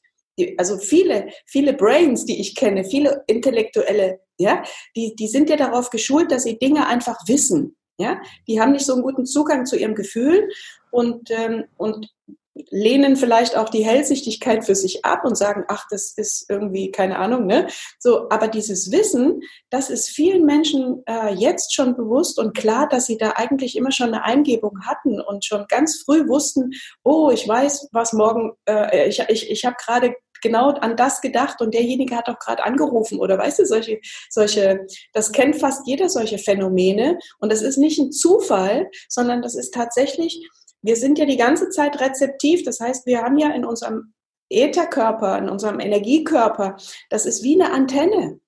also 0.58 0.78
viele, 0.78 1.30
viele 1.46 1.74
Brains, 1.74 2.26
die 2.26 2.40
ich 2.40 2.56
kenne, 2.56 2.84
viele 2.84 3.24
Intellektuelle, 3.28 4.20
ja, 4.38 4.64
die, 4.96 5.16
die 5.16 5.28
sind 5.28 5.50
ja 5.50 5.58
darauf 5.58 5.90
geschult, 5.90 6.32
dass 6.32 6.44
sie 6.44 6.58
Dinge 6.58 6.88
einfach 6.88 7.18
wissen, 7.28 7.76
ja, 7.98 8.20
die 8.48 8.60
haben 8.60 8.72
nicht 8.72 8.86
so 8.86 8.94
einen 8.94 9.04
guten 9.04 9.26
Zugang 9.26 9.66
zu 9.66 9.78
ihrem 9.78 9.96
Gefühl 9.96 10.50
und, 10.92 11.30
ähm, 11.32 11.66
und 11.78 12.10
lehnen 12.54 13.16
vielleicht 13.16 13.56
auch 13.56 13.70
die 13.70 13.86
Hellsichtigkeit 13.86 14.66
für 14.66 14.76
sich 14.76 15.06
ab 15.06 15.24
und 15.24 15.38
sagen, 15.38 15.64
ach, 15.68 15.86
das 15.90 16.14
ist 16.18 16.50
irgendwie 16.50 16.92
keine 16.92 17.18
Ahnung, 17.18 17.46
ne? 17.46 17.68
So, 18.00 18.30
aber 18.30 18.48
dieses 18.48 18.92
Wissen, 18.92 19.42
das 19.70 19.90
ist 19.90 20.10
vielen 20.10 20.46
Menschen 20.46 21.04
äh, 21.06 21.34
jetzt 21.34 21.74
schon 21.74 21.96
bewusst 21.96 22.40
und 22.40 22.56
klar, 22.56 22.90
dass 22.90 23.06
sie 23.06 23.18
da 23.18 23.32
eigentlich 23.36 23.78
immer 23.78 23.92
schon 23.92 24.08
eine 24.08 24.26
Eingebung 24.26 24.82
hatten 24.86 25.22
und 25.22 25.46
schon 25.46 25.66
ganz 25.70 26.04
früh 26.04 26.28
wussten, 26.28 26.72
oh, 27.04 27.32
ich 27.32 27.48
weiß, 27.48 27.90
was 27.92 28.14
morgen, 28.14 28.52
äh, 28.68 29.08
ich, 29.08 29.24
ich, 29.30 29.50
ich 29.50 29.66
habe 29.66 29.78
gerade 29.84 30.16
genau 30.42 30.72
an 30.72 30.98
das 30.98 31.22
gedacht 31.22 31.62
und 31.62 31.74
derjenige 31.74 32.16
hat 32.16 32.28
auch 32.28 32.40
gerade 32.40 32.64
angerufen 32.64 33.20
oder 33.20 33.38
weißt 33.38 33.60
du, 33.60 33.66
solche, 33.66 34.00
solche, 34.30 34.88
das 35.14 35.32
kennt 35.32 35.56
fast 35.56 35.88
jeder 35.88 36.10
solche 36.10 36.40
Phänomene 36.40 37.20
und 37.40 37.52
das 37.52 37.62
ist 37.62 37.78
nicht 37.78 38.00
ein 38.00 38.12
Zufall, 38.12 38.90
sondern 39.08 39.42
das 39.42 39.56
ist 39.56 39.74
tatsächlich 39.74 40.50
wir 40.82 40.96
sind 40.96 41.20
ja 41.20 41.26
die 41.26 41.38
ganze 41.38 41.70
Zeit 41.70 42.00
rezeptiv. 42.00 42.64
Das 42.64 42.80
heißt, 42.80 43.06
wir 43.06 43.22
haben 43.22 43.38
ja 43.38 43.50
in 43.52 43.66
unserem 43.66 44.14
Ätherkörper, 44.50 45.38
in 45.38 45.50
unserem 45.50 45.80
Energiekörper, 45.80 46.78
das 47.10 47.26
ist 47.26 47.44
wie 47.44 47.62
eine 47.62 47.72
Antenne. 47.72 48.40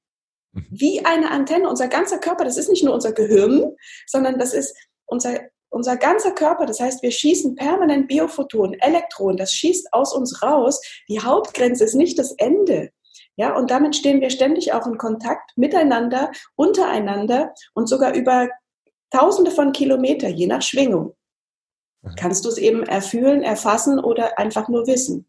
Mhm. 0.52 0.68
Wie 0.70 1.06
eine 1.06 1.32
Antenne. 1.32 1.70
Unser 1.70 1.88
ganzer 1.88 2.20
Körper, 2.20 2.44
das 2.44 2.58
ist 2.58 2.70
nicht 2.70 2.84
nur 2.84 2.94
unser 2.94 3.14
Gehirn, 3.14 3.76
sondern 4.08 4.38
das 4.38 4.54
ist 4.54 4.76
unser, 5.06 5.40
unser 5.70 5.98
ganzer 5.98 6.32
Körper. 6.32 6.66
Das 6.66 6.80
heißt, 6.80 7.02
wir 7.04 7.12
schießen 7.12 7.56
permanent 7.56 8.08
Biophotonen, 8.08 8.80
Elektronen. 8.80 9.38
Das 9.38 9.54
schießt 9.54 9.94
aus 9.94 10.14
uns 10.14 10.42
raus. 10.42 10.82
Die 11.08 11.20
Hauptgrenze 11.20 11.84
ist 11.84 11.96
nicht 11.96 12.20
das 12.20 12.34
Ende. 12.34 12.92
Ja, 13.36 13.56
und 13.56 13.72
damit 13.72 13.96
stehen 13.96 14.22
wir 14.22 14.30
ständig 14.30 14.74
auch 14.74 14.86
in 14.86 14.98
Kontakt 14.98 15.58
miteinander, 15.58 16.32
untereinander 16.56 17.54
und 17.74 17.88
sogar 17.88 18.14
über 18.14 18.50
Tausende 19.10 19.52
von 19.52 19.72
Kilometer, 19.74 20.28
je 20.28 20.48
nach 20.48 20.62
Schwingung. 20.64 21.16
Mhm. 22.04 22.16
kannst 22.16 22.46
du 22.46 22.50
es 22.50 22.58
eben 22.58 22.84
erfühlen, 22.84 23.42
erfassen 23.42 24.00
oder 24.00 24.38
einfach 24.38 24.70
nur 24.70 24.88
wissen. 24.88 25.26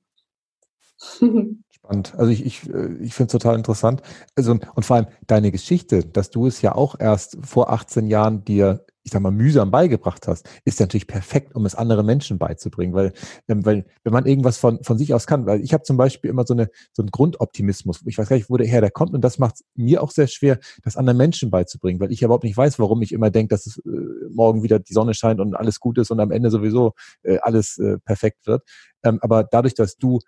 Spannend. 1.70 2.14
Also 2.16 2.30
ich, 2.30 2.44
ich, 2.44 2.68
äh, 2.68 2.94
ich 3.00 3.14
finde 3.14 3.28
es 3.28 3.32
total 3.32 3.56
interessant. 3.56 4.02
Also, 4.36 4.52
und 4.74 4.84
vor 4.84 4.96
allem 4.96 5.06
deine 5.26 5.52
Geschichte, 5.52 6.04
dass 6.04 6.30
du 6.30 6.46
es 6.46 6.62
ja 6.62 6.74
auch 6.74 6.98
erst 6.98 7.38
vor 7.42 7.70
18 7.70 8.06
Jahren 8.06 8.44
dir 8.44 8.84
ich 9.04 9.12
sag 9.12 9.20
mal, 9.20 9.30
mühsam 9.30 9.70
beigebracht 9.70 10.26
hast, 10.26 10.48
ist 10.64 10.80
natürlich 10.80 11.06
perfekt, 11.06 11.54
um 11.54 11.66
es 11.66 11.74
anderen 11.74 12.06
Menschen 12.06 12.38
beizubringen. 12.38 12.94
Weil, 12.94 13.12
ähm, 13.48 13.64
weil 13.64 13.84
wenn 14.02 14.12
man 14.12 14.24
irgendwas 14.24 14.56
von, 14.56 14.82
von 14.82 14.96
sich 14.96 15.12
aus 15.12 15.26
kann, 15.26 15.46
weil 15.46 15.60
ich 15.60 15.74
habe 15.74 15.84
zum 15.84 15.98
Beispiel 15.98 16.30
immer 16.30 16.46
so, 16.46 16.54
eine, 16.54 16.70
so 16.92 17.02
einen 17.02 17.10
Grundoptimismus, 17.10 18.02
ich 18.06 18.16
weiß 18.16 18.28
gar 18.28 18.36
nicht, 18.36 18.48
wo 18.48 18.56
der 18.56 18.66
her 18.66 18.80
der 18.80 18.90
kommt, 18.90 19.12
und 19.12 19.20
das 19.20 19.38
macht 19.38 19.60
mir 19.74 20.02
auch 20.02 20.10
sehr 20.10 20.26
schwer, 20.26 20.58
das 20.82 20.96
anderen 20.96 21.18
Menschen 21.18 21.50
beizubringen, 21.50 22.00
weil 22.00 22.12
ich 22.12 22.22
überhaupt 22.22 22.44
nicht 22.44 22.56
weiß, 22.56 22.78
warum 22.78 23.02
ich 23.02 23.12
immer 23.12 23.30
denke, 23.30 23.54
dass 23.54 23.66
es 23.66 23.76
äh, 23.78 23.90
morgen 24.30 24.62
wieder 24.62 24.78
die 24.78 24.94
Sonne 24.94 25.12
scheint 25.12 25.38
und 25.38 25.54
alles 25.54 25.80
gut 25.80 25.98
ist 25.98 26.10
und 26.10 26.18
am 26.20 26.30
Ende 26.30 26.50
sowieso 26.50 26.94
äh, 27.22 27.38
alles 27.38 27.78
äh, 27.78 27.98
perfekt 27.98 28.46
wird. 28.46 28.62
Ähm, 29.04 29.18
aber 29.20 29.44
dadurch, 29.44 29.74
dass 29.74 29.96
du 29.96 30.20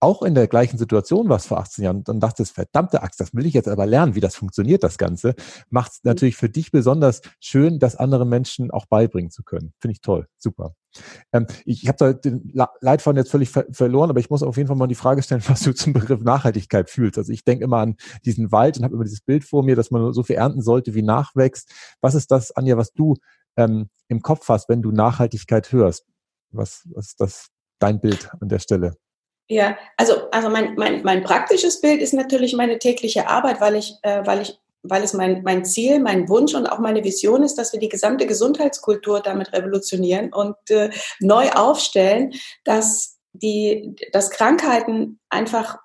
auch 0.00 0.22
in 0.22 0.34
der 0.34 0.48
gleichen 0.48 0.78
Situation 0.78 1.28
warst 1.28 1.48
vor 1.48 1.58
18 1.58 1.84
Jahren 1.84 1.96
und 1.98 2.08
dann 2.08 2.20
dachtest, 2.20 2.52
verdammte 2.52 3.02
Axt, 3.02 3.20
das 3.20 3.34
will 3.34 3.46
ich 3.46 3.54
jetzt 3.54 3.68
aber 3.68 3.86
lernen, 3.86 4.14
wie 4.14 4.20
das 4.20 4.34
funktioniert, 4.34 4.82
das 4.82 4.98
Ganze, 4.98 5.34
macht 5.68 5.92
es 5.92 5.98
mhm. 6.02 6.08
natürlich 6.08 6.36
für 6.36 6.48
dich 6.48 6.72
besonders 6.72 7.20
schön, 7.38 7.78
das 7.78 7.96
anderen 7.96 8.28
Menschen 8.28 8.70
auch 8.70 8.86
beibringen 8.86 9.30
zu 9.30 9.42
können. 9.42 9.72
Finde 9.78 9.92
ich 9.92 10.00
toll, 10.00 10.26
super. 10.38 10.74
Ähm, 11.32 11.46
ich 11.64 11.82
ich 11.82 11.88
habe 11.88 11.98
da 11.98 12.12
den 12.12 12.52
Leitfaden 12.80 13.16
jetzt 13.16 13.30
völlig 13.30 13.50
ver 13.50 13.64
verloren, 13.70 14.10
aber 14.10 14.20
ich 14.20 14.30
muss 14.30 14.42
auf 14.42 14.56
jeden 14.56 14.66
Fall 14.66 14.76
mal 14.76 14.86
die 14.86 14.94
Frage 14.94 15.22
stellen, 15.22 15.42
was 15.48 15.62
du 15.62 15.74
zum 15.74 15.92
Begriff 15.92 16.22
Nachhaltigkeit 16.22 16.90
fühlst. 16.90 17.18
Also 17.18 17.32
ich 17.32 17.44
denke 17.44 17.64
immer 17.64 17.78
an 17.78 17.96
diesen 18.24 18.52
Wald 18.52 18.78
und 18.78 18.84
habe 18.84 18.94
immer 18.94 19.04
dieses 19.04 19.20
Bild 19.20 19.44
vor 19.44 19.62
mir, 19.62 19.76
dass 19.76 19.90
man 19.90 20.12
so 20.12 20.22
viel 20.22 20.36
ernten 20.36 20.62
sollte, 20.62 20.94
wie 20.94 21.02
nachwächst. 21.02 21.72
Was 22.00 22.14
ist 22.14 22.30
das, 22.30 22.52
Anja, 22.52 22.76
was 22.76 22.92
du 22.92 23.16
ähm, 23.56 23.88
im 24.08 24.22
Kopf 24.22 24.48
hast, 24.48 24.68
wenn 24.68 24.82
du 24.82 24.90
Nachhaltigkeit 24.92 25.72
hörst? 25.72 26.06
Was, 26.50 26.88
was 26.92 27.08
ist 27.08 27.20
das 27.20 27.48
dein 27.78 28.00
Bild 28.00 28.30
an 28.40 28.48
der 28.48 28.58
Stelle? 28.58 28.96
Ja, 29.50 29.76
also, 29.96 30.30
also 30.30 30.48
mein, 30.48 30.76
mein, 30.76 31.02
mein 31.02 31.24
praktisches 31.24 31.80
Bild 31.80 32.00
ist 32.00 32.14
natürlich 32.14 32.54
meine 32.54 32.78
tägliche 32.78 33.26
Arbeit, 33.28 33.60
weil 33.60 33.74
ich, 33.74 33.96
äh, 34.02 34.24
weil 34.24 34.42
ich 34.42 34.56
weil 34.82 35.02
es 35.02 35.12
mein, 35.12 35.42
mein 35.42 35.64
Ziel, 35.66 35.98
mein 35.98 36.28
Wunsch 36.30 36.54
und 36.54 36.66
auch 36.66 36.78
meine 36.78 37.04
Vision 37.04 37.42
ist, 37.42 37.56
dass 37.56 37.72
wir 37.74 37.80
die 37.80 37.90
gesamte 37.90 38.26
Gesundheitskultur 38.26 39.20
damit 39.20 39.52
revolutionieren 39.52 40.32
und 40.32 40.56
äh, 40.70 40.88
neu 41.18 41.50
aufstellen, 41.50 42.32
dass 42.64 43.18
die, 43.32 43.94
dass 44.12 44.30
Krankheiten 44.30 45.18
einfach 45.28 45.78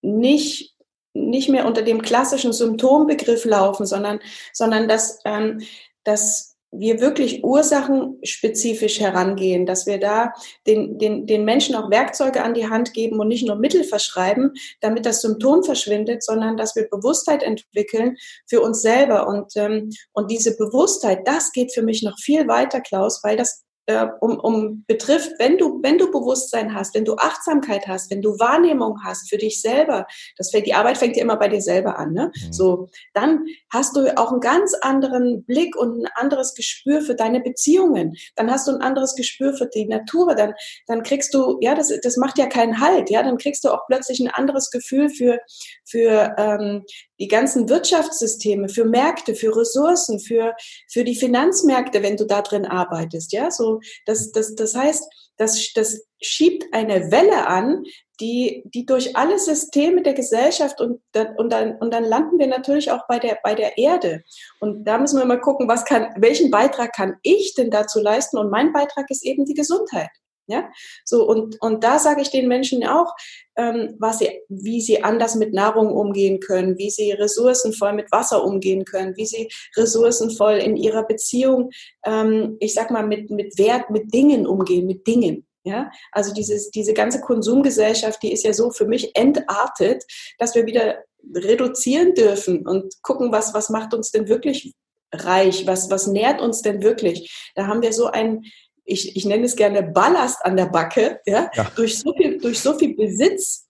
nicht 0.00 0.76
nicht 1.12 1.48
mehr 1.48 1.66
unter 1.66 1.82
dem 1.82 2.02
klassischen 2.02 2.52
Symptombegriff 2.52 3.46
laufen, 3.46 3.86
sondern, 3.86 4.20
sondern 4.52 4.86
dass, 4.86 5.18
ähm, 5.24 5.62
dass 6.04 6.55
wir 6.78 7.00
wirklich 7.00 7.44
ursachenspezifisch 7.44 9.00
herangehen, 9.00 9.66
dass 9.66 9.86
wir 9.86 9.98
da 9.98 10.32
den, 10.66 10.98
den, 10.98 11.26
den 11.26 11.44
Menschen 11.44 11.74
auch 11.74 11.90
Werkzeuge 11.90 12.42
an 12.42 12.54
die 12.54 12.68
Hand 12.68 12.92
geben 12.92 13.20
und 13.20 13.28
nicht 13.28 13.46
nur 13.46 13.56
Mittel 13.56 13.84
verschreiben, 13.84 14.52
damit 14.80 15.06
das 15.06 15.22
Symptom 15.22 15.62
verschwindet, 15.62 16.22
sondern 16.22 16.56
dass 16.56 16.76
wir 16.76 16.88
Bewusstheit 16.88 17.42
entwickeln 17.42 18.16
für 18.46 18.60
uns 18.60 18.82
selber. 18.82 19.26
Und, 19.28 19.52
ähm, 19.56 19.90
und 20.12 20.30
diese 20.30 20.56
Bewusstheit, 20.56 21.26
das 21.26 21.52
geht 21.52 21.74
für 21.74 21.82
mich 21.82 22.02
noch 22.02 22.18
viel 22.18 22.48
weiter, 22.48 22.80
Klaus, 22.80 23.20
weil 23.22 23.36
das 23.36 23.65
äh, 23.86 24.06
um, 24.20 24.38
um 24.38 24.84
betrifft, 24.86 25.32
wenn 25.38 25.58
du, 25.58 25.80
wenn 25.82 25.98
du 25.98 26.10
Bewusstsein 26.10 26.74
hast, 26.74 26.94
wenn 26.94 27.04
du 27.04 27.16
Achtsamkeit 27.16 27.86
hast, 27.86 28.10
wenn 28.10 28.22
du 28.22 28.38
Wahrnehmung 28.38 29.02
hast 29.04 29.28
für 29.28 29.38
dich 29.38 29.60
selber, 29.60 30.06
das 30.36 30.50
fängt, 30.50 30.66
die 30.66 30.74
Arbeit 30.74 30.98
fängt 30.98 31.16
ja 31.16 31.22
immer 31.22 31.36
bei 31.36 31.48
dir 31.48 31.60
selber 31.60 31.98
an, 31.98 32.12
ne? 32.12 32.32
Mhm. 32.34 32.52
So, 32.52 32.88
dann 33.14 33.46
hast 33.72 33.96
du 33.96 34.16
auch 34.18 34.32
einen 34.32 34.40
ganz 34.40 34.74
anderen 34.74 35.44
Blick 35.44 35.76
und 35.76 36.02
ein 36.02 36.08
anderes 36.14 36.54
Gespür 36.54 37.00
für 37.00 37.14
deine 37.14 37.40
Beziehungen. 37.40 38.16
Dann 38.34 38.50
hast 38.50 38.66
du 38.66 38.72
ein 38.72 38.82
anderes 38.82 39.14
Gespür 39.14 39.54
für 39.54 39.66
die 39.66 39.86
Natur. 39.86 40.34
Dann, 40.34 40.54
dann 40.86 41.02
kriegst 41.02 41.32
du, 41.34 41.58
ja, 41.60 41.74
das, 41.74 41.92
das 42.02 42.16
macht 42.16 42.38
ja 42.38 42.46
keinen 42.46 42.80
Halt, 42.80 43.10
ja, 43.10 43.22
dann 43.22 43.38
kriegst 43.38 43.64
du 43.64 43.70
auch 43.70 43.86
plötzlich 43.86 44.20
ein 44.20 44.30
anderes 44.30 44.70
Gefühl 44.70 45.08
für, 45.08 45.38
für 45.84 46.34
ähm, 46.36 46.84
die 47.18 47.28
ganzen 47.28 47.68
Wirtschaftssysteme, 47.68 48.68
für 48.68 48.84
Märkte, 48.84 49.34
für 49.34 49.56
Ressourcen, 49.56 50.20
für, 50.20 50.54
für 50.88 51.04
die 51.04 51.14
Finanzmärkte, 51.14 52.02
wenn 52.02 52.16
du 52.16 52.26
da 52.26 52.42
drin 52.42 52.66
arbeitest. 52.66 53.32
Ja, 53.32 53.50
so, 53.50 53.75
das, 54.04 54.32
das, 54.32 54.54
das 54.54 54.74
heißt, 54.74 55.04
das, 55.36 55.72
das 55.74 56.06
schiebt 56.20 56.64
eine 56.72 57.10
Welle 57.10 57.46
an, 57.46 57.84
die, 58.20 58.62
die 58.66 58.86
durch 58.86 59.16
alle 59.16 59.38
Systeme 59.38 60.02
der 60.02 60.14
Gesellschaft 60.14 60.80
und, 60.80 61.02
und, 61.36 61.52
dann, 61.52 61.76
und 61.76 61.92
dann 61.92 62.04
landen 62.04 62.38
wir 62.38 62.46
natürlich 62.46 62.90
auch 62.90 63.06
bei 63.08 63.18
der, 63.18 63.38
bei 63.42 63.54
der 63.54 63.76
Erde. 63.76 64.22
Und 64.60 64.84
da 64.84 64.98
müssen 64.98 65.18
wir 65.18 65.26
mal 65.26 65.40
gucken, 65.40 65.68
was 65.68 65.84
kann, 65.84 66.08
welchen 66.16 66.50
Beitrag 66.50 66.94
kann 66.94 67.16
ich 67.22 67.54
denn 67.54 67.70
dazu 67.70 68.00
leisten? 68.00 68.38
Und 68.38 68.50
mein 68.50 68.72
Beitrag 68.72 69.10
ist 69.10 69.24
eben 69.24 69.44
die 69.44 69.54
Gesundheit. 69.54 70.08
Ja, 70.48 70.70
so 71.04 71.26
und, 71.26 71.60
und 71.60 71.82
da 71.82 71.98
sage 71.98 72.22
ich 72.22 72.30
den 72.30 72.46
Menschen 72.46 72.86
auch, 72.86 73.12
ähm, 73.56 73.96
was 73.98 74.20
sie, 74.20 74.30
wie 74.48 74.80
sie 74.80 75.02
anders 75.02 75.34
mit 75.34 75.52
Nahrung 75.52 75.88
umgehen 75.92 76.38
können, 76.38 76.78
wie 76.78 76.90
sie 76.90 77.10
ressourcenvoll 77.10 77.92
mit 77.94 78.12
Wasser 78.12 78.44
umgehen 78.44 78.84
können, 78.84 79.16
wie 79.16 79.26
sie 79.26 79.48
ressourcenvoll 79.76 80.54
in 80.54 80.76
ihrer 80.76 81.04
Beziehung, 81.04 81.70
ähm, 82.04 82.56
ich 82.60 82.74
sag 82.74 82.92
mal, 82.92 83.04
mit, 83.04 83.30
mit 83.30 83.58
Wert, 83.58 83.90
mit 83.90 84.14
Dingen 84.14 84.46
umgehen, 84.46 84.86
mit 84.86 85.06
Dingen. 85.06 85.46
Ja, 85.64 85.90
also 86.12 86.32
dieses, 86.32 86.70
diese 86.70 86.94
ganze 86.94 87.20
Konsumgesellschaft, 87.20 88.22
die 88.22 88.32
ist 88.32 88.44
ja 88.44 88.52
so 88.52 88.70
für 88.70 88.86
mich 88.86 89.16
entartet, 89.16 90.04
dass 90.38 90.54
wir 90.54 90.64
wieder 90.64 91.02
reduzieren 91.34 92.14
dürfen 92.14 92.64
und 92.68 93.02
gucken, 93.02 93.32
was, 93.32 93.52
was 93.52 93.68
macht 93.68 93.92
uns 93.92 94.12
denn 94.12 94.28
wirklich 94.28 94.74
reich, 95.12 95.66
was, 95.66 95.90
was 95.90 96.06
nährt 96.06 96.40
uns 96.40 96.62
denn 96.62 96.82
wirklich. 96.82 97.50
Da 97.56 97.66
haben 97.66 97.82
wir 97.82 97.92
so 97.92 98.06
ein, 98.06 98.44
ich, 98.86 99.16
ich 99.16 99.24
nenne 99.24 99.44
es 99.44 99.56
gerne 99.56 99.82
Ballast 99.82 100.44
an 100.44 100.56
der 100.56 100.66
Backe, 100.66 101.20
ja, 101.26 101.50
ja. 101.54 101.70
Durch, 101.76 101.98
so 101.98 102.14
viel, 102.14 102.38
durch 102.38 102.60
so 102.60 102.78
viel 102.78 102.94
Besitz, 102.96 103.66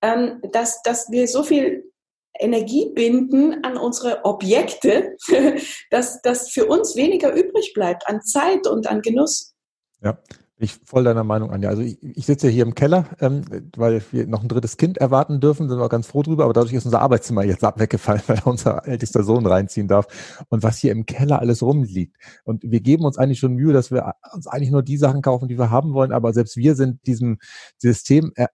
ähm, 0.00 0.40
dass, 0.52 0.80
dass 0.82 1.10
wir 1.10 1.28
so 1.28 1.42
viel 1.42 1.90
Energie 2.38 2.90
binden 2.94 3.64
an 3.64 3.76
unsere 3.76 4.24
Objekte, 4.24 5.16
dass, 5.90 6.22
dass 6.22 6.50
für 6.50 6.66
uns 6.66 6.96
weniger 6.96 7.32
übrig 7.32 7.72
bleibt 7.74 8.06
an 8.08 8.22
Zeit 8.22 8.66
und 8.66 8.86
an 8.86 9.02
Genuss. 9.02 9.54
Ja, 10.02 10.18
ich 10.62 10.78
voll 10.84 11.04
deiner 11.04 11.24
Meinung 11.24 11.50
an. 11.50 11.62
Ja, 11.62 11.70
also 11.70 11.82
ich, 11.82 11.98
ich 12.02 12.26
sitze 12.26 12.48
hier 12.48 12.64
im 12.64 12.74
Keller, 12.74 13.06
ähm, 13.20 13.42
weil 13.76 14.02
wir 14.12 14.26
noch 14.26 14.42
ein 14.42 14.48
drittes 14.48 14.76
Kind 14.76 14.98
erwarten 14.98 15.40
dürfen, 15.40 15.68
sind 15.68 15.78
wir 15.78 15.88
ganz 15.88 16.06
froh 16.06 16.22
drüber, 16.22 16.44
aber 16.44 16.52
dadurch 16.52 16.74
ist 16.74 16.84
unser 16.84 17.00
Arbeitszimmer 17.00 17.44
jetzt 17.44 17.62
weggefallen, 17.62 18.22
weil 18.26 18.40
unser 18.44 18.86
ältester 18.86 19.22
Sohn 19.22 19.46
reinziehen 19.46 19.88
darf. 19.88 20.06
Und 20.48 20.62
was 20.62 20.78
hier 20.78 20.92
im 20.92 21.06
Keller 21.06 21.40
alles 21.40 21.62
rumliegt. 21.62 22.16
Und 22.44 22.62
wir 22.62 22.80
geben 22.80 23.04
uns 23.04 23.16
eigentlich 23.16 23.38
schon 23.38 23.54
Mühe, 23.54 23.72
dass 23.72 23.90
wir 23.90 24.14
uns 24.34 24.46
eigentlich 24.46 24.70
nur 24.70 24.82
die 24.82 24.98
Sachen 24.98 25.22
kaufen, 25.22 25.48
die 25.48 25.58
wir 25.58 25.70
haben 25.70 25.94
wollen, 25.94 26.12
aber 26.12 26.32
selbst 26.32 26.56
wir 26.56 26.74
sind 26.74 27.06
diesem 27.06 27.38
System, 27.78 28.32
er, 28.34 28.50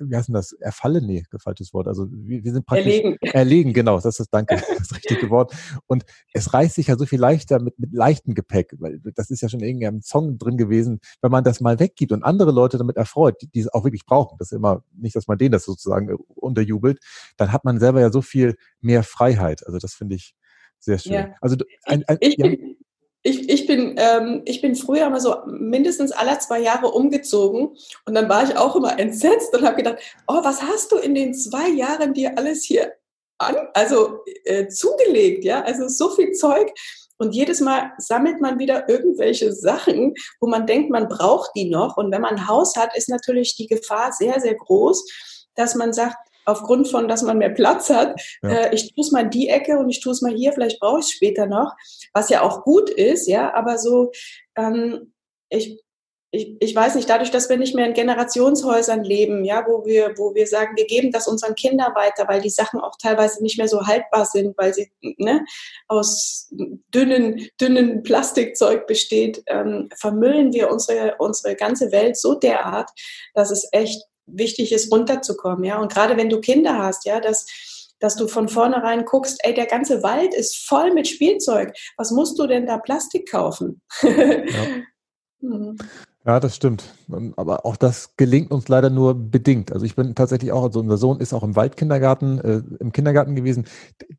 wie 0.00 0.16
heißt 0.16 0.28
denn 0.28 0.34
das, 0.34 0.52
erfallen? 0.52 1.06
Nee, 1.06 1.24
gefaltes 1.30 1.72
Wort. 1.72 1.86
Also 1.86 2.08
wir, 2.10 2.42
wir 2.42 2.52
sind 2.52 2.66
praktisch 2.66 2.86
erlegen. 2.86 3.16
erlegen, 3.20 3.72
genau, 3.72 4.00
das 4.00 4.18
ist, 4.18 4.28
danke, 4.32 4.56
das 4.78 4.94
richtige 4.94 5.30
Wort. 5.30 5.54
Und 5.86 6.04
es 6.32 6.52
reißt 6.52 6.74
sich 6.74 6.88
ja 6.88 6.96
so 6.96 7.06
viel 7.06 7.20
leichter 7.20 7.60
mit, 7.60 7.78
mit 7.78 7.92
leichtem 7.92 8.34
Gepäck, 8.34 8.74
weil 8.78 9.00
das 9.14 9.30
ist 9.30 9.40
ja 9.40 9.48
schon 9.48 9.60
irgendwie 9.60 9.86
im 9.86 10.02
Song 10.02 10.38
drin 10.38 10.56
gewesen, 10.56 11.00
wenn 11.28 11.32
man 11.32 11.44
das 11.44 11.60
mal 11.60 11.78
weggibt 11.78 12.10
und 12.12 12.22
andere 12.22 12.52
Leute 12.52 12.78
damit 12.78 12.96
erfreut, 12.96 13.36
die, 13.42 13.48
die 13.48 13.60
es 13.60 13.68
auch 13.68 13.84
wirklich 13.84 14.06
brauchen, 14.06 14.38
das 14.38 14.50
ist 14.50 14.56
immer 14.56 14.82
nicht, 14.96 15.14
dass 15.14 15.28
man 15.28 15.36
denen 15.36 15.52
das 15.52 15.66
sozusagen 15.66 16.08
äh, 16.08 16.16
unterjubelt, 16.36 17.00
dann 17.36 17.52
hat 17.52 17.66
man 17.66 17.78
selber 17.78 18.00
ja 18.00 18.10
so 18.10 18.22
viel 18.22 18.56
mehr 18.80 19.02
Freiheit. 19.02 19.66
Also 19.66 19.78
das 19.78 19.92
finde 19.92 20.16
ich 20.16 20.34
sehr 20.78 20.98
schön. 20.98 21.12
Ja. 21.12 21.34
Also 21.42 21.56
ein, 21.84 22.02
ein, 22.06 22.16
ich, 22.20 22.38
ja. 22.38 22.48
bin, 22.48 22.78
ich, 23.22 23.50
ich, 23.50 23.66
bin, 23.66 23.96
ähm, 23.98 24.40
ich 24.46 24.62
bin 24.62 24.74
früher 24.74 25.06
immer 25.06 25.20
so 25.20 25.36
mindestens 25.46 26.12
alle 26.12 26.38
zwei 26.38 26.60
Jahre 26.60 26.88
umgezogen 26.88 27.76
und 28.06 28.14
dann 28.14 28.30
war 28.30 28.44
ich 28.44 28.56
auch 28.56 28.74
immer 28.74 28.98
entsetzt 28.98 29.54
und 29.54 29.66
habe 29.66 29.76
gedacht, 29.76 29.98
oh, 30.28 30.40
was 30.42 30.62
hast 30.62 30.92
du 30.92 30.96
in 30.96 31.14
den 31.14 31.34
zwei 31.34 31.68
Jahren 31.68 32.14
dir 32.14 32.38
alles 32.38 32.64
hier 32.64 32.94
an, 33.36 33.54
also 33.74 34.24
äh, 34.44 34.68
zugelegt, 34.68 35.44
ja, 35.44 35.60
also 35.62 35.88
so 35.88 36.08
viel 36.08 36.32
Zeug 36.32 36.72
und 37.18 37.34
jedes 37.34 37.60
Mal 37.60 37.92
sammelt 37.98 38.40
man 38.40 38.58
wieder 38.58 38.88
irgendwelche 38.88 39.52
Sachen, 39.52 40.14
wo 40.40 40.48
man 40.48 40.66
denkt, 40.66 40.90
man 40.90 41.08
braucht 41.08 41.50
die 41.56 41.68
noch. 41.68 41.96
Und 41.96 42.12
wenn 42.12 42.22
man 42.22 42.36
ein 42.36 42.48
Haus 42.48 42.76
hat, 42.76 42.96
ist 42.96 43.08
natürlich 43.08 43.56
die 43.56 43.66
Gefahr 43.66 44.12
sehr, 44.12 44.40
sehr 44.40 44.54
groß, 44.54 45.04
dass 45.54 45.74
man 45.74 45.92
sagt, 45.92 46.16
aufgrund 46.44 46.88
von, 46.88 47.08
dass 47.08 47.22
man 47.22 47.38
mehr 47.38 47.50
Platz 47.50 47.90
hat, 47.90 48.18
ja. 48.42 48.48
äh, 48.48 48.74
ich 48.74 48.94
tue 48.94 49.04
es 49.04 49.12
mal 49.12 49.24
in 49.24 49.30
die 49.30 49.48
Ecke 49.48 49.78
und 49.78 49.90
ich 49.90 50.00
tue 50.00 50.12
es 50.12 50.22
mal 50.22 50.32
hier, 50.32 50.52
vielleicht 50.52 50.80
brauche 50.80 51.00
ich 51.00 51.06
es 51.06 51.12
später 51.12 51.46
noch, 51.46 51.74
was 52.14 52.30
ja 52.30 52.40
auch 52.42 52.62
gut 52.62 52.88
ist, 52.88 53.28
ja, 53.28 53.52
aber 53.52 53.76
so, 53.76 54.10
ähm, 54.56 55.12
ich, 55.50 55.78
ich, 56.30 56.56
ich 56.60 56.76
weiß 56.76 56.94
nicht, 56.94 57.08
dadurch, 57.08 57.30
dass 57.30 57.48
wir 57.48 57.56
nicht 57.56 57.74
mehr 57.74 57.86
in 57.86 57.94
Generationshäusern 57.94 59.02
leben, 59.02 59.44
ja, 59.44 59.64
wo 59.66 59.86
wir, 59.86 60.12
wo 60.18 60.34
wir 60.34 60.46
sagen, 60.46 60.76
wir 60.76 60.86
geben 60.86 61.10
das 61.10 61.26
unseren 61.26 61.54
Kindern 61.54 61.94
weiter, 61.94 62.28
weil 62.28 62.42
die 62.42 62.50
Sachen 62.50 62.80
auch 62.80 62.96
teilweise 63.00 63.42
nicht 63.42 63.56
mehr 63.56 63.68
so 63.68 63.86
haltbar 63.86 64.26
sind, 64.26 64.56
weil 64.58 64.74
sie 64.74 64.90
ne, 65.00 65.44
aus 65.86 66.48
dünnen, 66.94 67.48
dünnen 67.58 68.02
Plastikzeug 68.02 68.86
besteht, 68.86 69.42
ähm, 69.46 69.88
vermüllen 69.96 70.52
wir 70.52 70.70
unsere, 70.70 71.16
unsere 71.18 71.56
ganze 71.56 71.92
Welt 71.92 72.18
so 72.18 72.34
derart, 72.34 72.90
dass 73.32 73.50
es 73.50 73.66
echt 73.72 74.02
wichtig 74.26 74.72
ist, 74.72 74.92
runterzukommen, 74.92 75.64
ja. 75.64 75.80
Und 75.80 75.90
gerade 75.90 76.18
wenn 76.18 76.28
du 76.28 76.42
Kinder 76.42 76.76
hast, 76.76 77.06
ja, 77.06 77.20
dass, 77.20 77.46
dass 78.00 78.16
du 78.16 78.28
von 78.28 78.50
vornherein 78.50 79.06
guckst, 79.06 79.38
ey, 79.44 79.54
der 79.54 79.66
ganze 79.66 80.02
Wald 80.02 80.34
ist 80.34 80.58
voll 80.58 80.92
mit 80.92 81.08
Spielzeug. 81.08 81.72
Was 81.96 82.10
musst 82.10 82.38
du 82.38 82.46
denn 82.46 82.66
da 82.66 82.76
Plastik 82.76 83.30
kaufen? 83.30 83.80
Ja. 84.02 84.66
Mhm. 85.40 85.76
Ja, 86.28 86.40
das 86.40 86.56
stimmt. 86.56 86.94
Ähm, 87.10 87.32
aber 87.38 87.64
auch 87.64 87.76
das 87.76 88.14
gelingt 88.18 88.50
uns 88.50 88.68
leider 88.68 88.90
nur 88.90 89.14
bedingt. 89.14 89.72
Also 89.72 89.86
ich 89.86 89.96
bin 89.96 90.14
tatsächlich 90.14 90.52
auch, 90.52 90.62
also 90.62 90.78
unser 90.80 90.98
Sohn 90.98 91.20
ist 91.20 91.32
auch 91.32 91.42
im 91.42 91.56
Waldkindergarten, 91.56 92.38
äh, 92.38 92.62
im 92.80 92.92
Kindergarten 92.92 93.34
gewesen. 93.34 93.64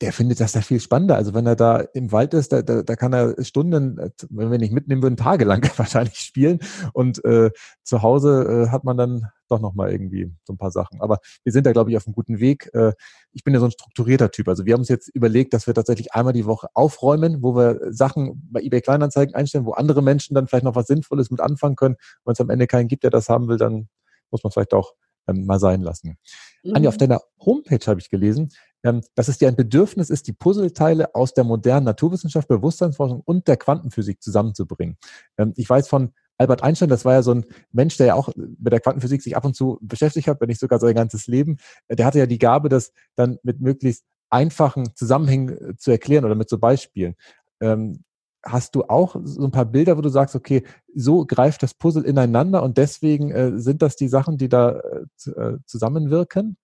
Der 0.01 0.11
findet 0.11 0.39
das 0.39 0.53
da 0.53 0.61
viel 0.61 0.79
spannender. 0.79 1.17
Also 1.17 1.35
wenn 1.35 1.45
er 1.45 1.55
da 1.55 1.77
im 1.77 2.11
Wald 2.11 2.33
ist, 2.33 2.51
da, 2.51 2.63
da, 2.63 2.81
da 2.81 2.95
kann 2.95 3.13
er 3.13 3.35
Stunden, 3.43 3.99
äh, 3.99 4.09
wenn 4.31 4.49
wir 4.49 4.57
nicht 4.57 4.73
mitnehmen 4.73 5.03
würden, 5.03 5.17
tagelang 5.17 5.61
wahrscheinlich 5.77 6.17
spielen. 6.17 6.57
Und 6.93 7.23
äh, 7.25 7.51
zu 7.83 8.01
Hause 8.01 8.65
äh, 8.67 8.71
hat 8.71 8.85
man 8.85 8.97
dann 8.97 9.27
doch 9.49 9.59
nochmal 9.59 9.91
irgendwie 9.91 10.31
so 10.43 10.53
ein 10.53 10.57
paar 10.57 10.71
Sachen. 10.71 11.01
Aber 11.01 11.19
wir 11.43 11.51
sind 11.51 11.65
da, 11.65 11.71
glaube 11.71 11.91
ich, 11.91 11.97
auf 11.97 12.07
einem 12.07 12.13
guten 12.13 12.39
Weg. 12.39 12.69
Äh, 12.73 12.93
ich 13.31 13.43
bin 13.43 13.53
ja 13.53 13.59
so 13.59 13.65
ein 13.65 13.71
strukturierter 13.71 14.31
Typ. 14.31 14.47
Also 14.47 14.65
wir 14.65 14.73
haben 14.73 14.81
uns 14.81 14.89
jetzt 14.89 15.09
überlegt, 15.09 15.53
dass 15.53 15.67
wir 15.67 15.73
tatsächlich 15.73 16.13
einmal 16.13 16.33
die 16.33 16.45
Woche 16.45 16.67
aufräumen, 16.73 17.41
wo 17.41 17.55
wir 17.55 17.79
Sachen 17.91 18.47
bei 18.51 18.61
eBay 18.61 18.81
Kleinanzeigen 18.81 19.35
einstellen, 19.35 19.65
wo 19.65 19.71
andere 19.71 20.01
Menschen 20.01 20.33
dann 20.35 20.47
vielleicht 20.47 20.65
noch 20.65 20.75
was 20.75 20.87
Sinnvolles 20.87 21.31
mit 21.31 21.41
anfangen 21.41 21.75
können. 21.75 21.95
Wenn 22.25 22.33
es 22.33 22.41
am 22.41 22.49
Ende 22.49 22.67
keinen 22.67 22.87
gibt, 22.87 23.03
der 23.03 23.11
das 23.11 23.29
haben 23.29 23.47
will, 23.47 23.57
dann 23.57 23.89
muss 24.31 24.43
man 24.43 24.51
vielleicht 24.51 24.73
auch 24.73 24.93
ähm, 25.29 25.45
mal 25.45 25.59
sein 25.59 25.81
lassen. 25.81 26.17
Mhm. 26.63 26.75
Anja, 26.75 26.89
auf 26.89 26.97
deiner 26.97 27.21
Homepage 27.39 27.85
habe 27.85 27.99
ich 27.99 28.09
gelesen, 28.09 28.49
ähm, 28.83 29.01
dass 29.15 29.27
es 29.27 29.37
dir 29.37 29.47
ein 29.47 29.55
Bedürfnis 29.55 30.09
ist, 30.09 30.27
die 30.27 30.33
Puzzleteile 30.33 31.15
aus 31.15 31.33
der 31.33 31.43
modernen 31.43 31.85
Naturwissenschaft, 31.85 32.47
Bewusstseinsforschung 32.47 33.21
und 33.23 33.47
der 33.47 33.57
Quantenphysik 33.57 34.21
zusammenzubringen. 34.21 34.97
Ähm, 35.37 35.53
ich 35.55 35.69
weiß 35.69 35.87
von 35.87 36.13
Albert 36.39 36.63
Einstein, 36.63 36.89
das 36.89 37.05
war 37.05 37.13
ja 37.13 37.21
so 37.21 37.33
ein 37.33 37.45
Mensch, 37.71 37.97
der 37.97 38.07
ja 38.07 38.13
auch 38.15 38.29
mit 38.35 38.71
der 38.71 38.79
Quantenphysik 38.79 39.21
sich 39.21 39.35
ab 39.35 39.45
und 39.45 39.55
zu 39.55 39.77
beschäftigt 39.81 40.27
hat, 40.27 40.39
wenn 40.39 40.47
nicht 40.47 40.59
sogar 40.59 40.79
sein 40.79 40.95
ganzes 40.95 41.27
Leben. 41.27 41.57
Der 41.89 42.05
hatte 42.05 42.17
ja 42.17 42.25
die 42.25 42.39
Gabe, 42.39 42.69
das 42.69 42.93
dann 43.15 43.37
mit 43.43 43.59
möglichst 43.59 44.05
einfachen 44.29 44.95
Zusammenhängen 44.95 45.71
äh, 45.71 45.75
zu 45.77 45.91
erklären 45.91 46.25
oder 46.25 46.35
mit 46.35 46.49
so 46.49 46.57
Beispielen. 46.57 47.15
Ähm, 47.61 48.03
hast 48.45 48.75
du 48.75 48.83
auch 48.83 49.17
so 49.21 49.43
ein 49.43 49.51
paar 49.51 49.65
Bilder, 49.65 49.97
wo 49.97 50.01
du 50.01 50.09
sagst, 50.09 50.33
okay, 50.33 50.63
so 50.95 51.25
greift 51.25 51.61
das 51.61 51.73
Puzzle 51.73 52.05
ineinander 52.05 52.63
und 52.63 52.77
deswegen 52.77 53.31
äh, 53.31 53.59
sind 53.59 53.81
das 53.81 53.97
die 53.97 54.07
Sachen, 54.07 54.37
die 54.37 54.47
da 54.47 54.79
äh, 54.79 55.57
zusammenwirken? 55.65 56.57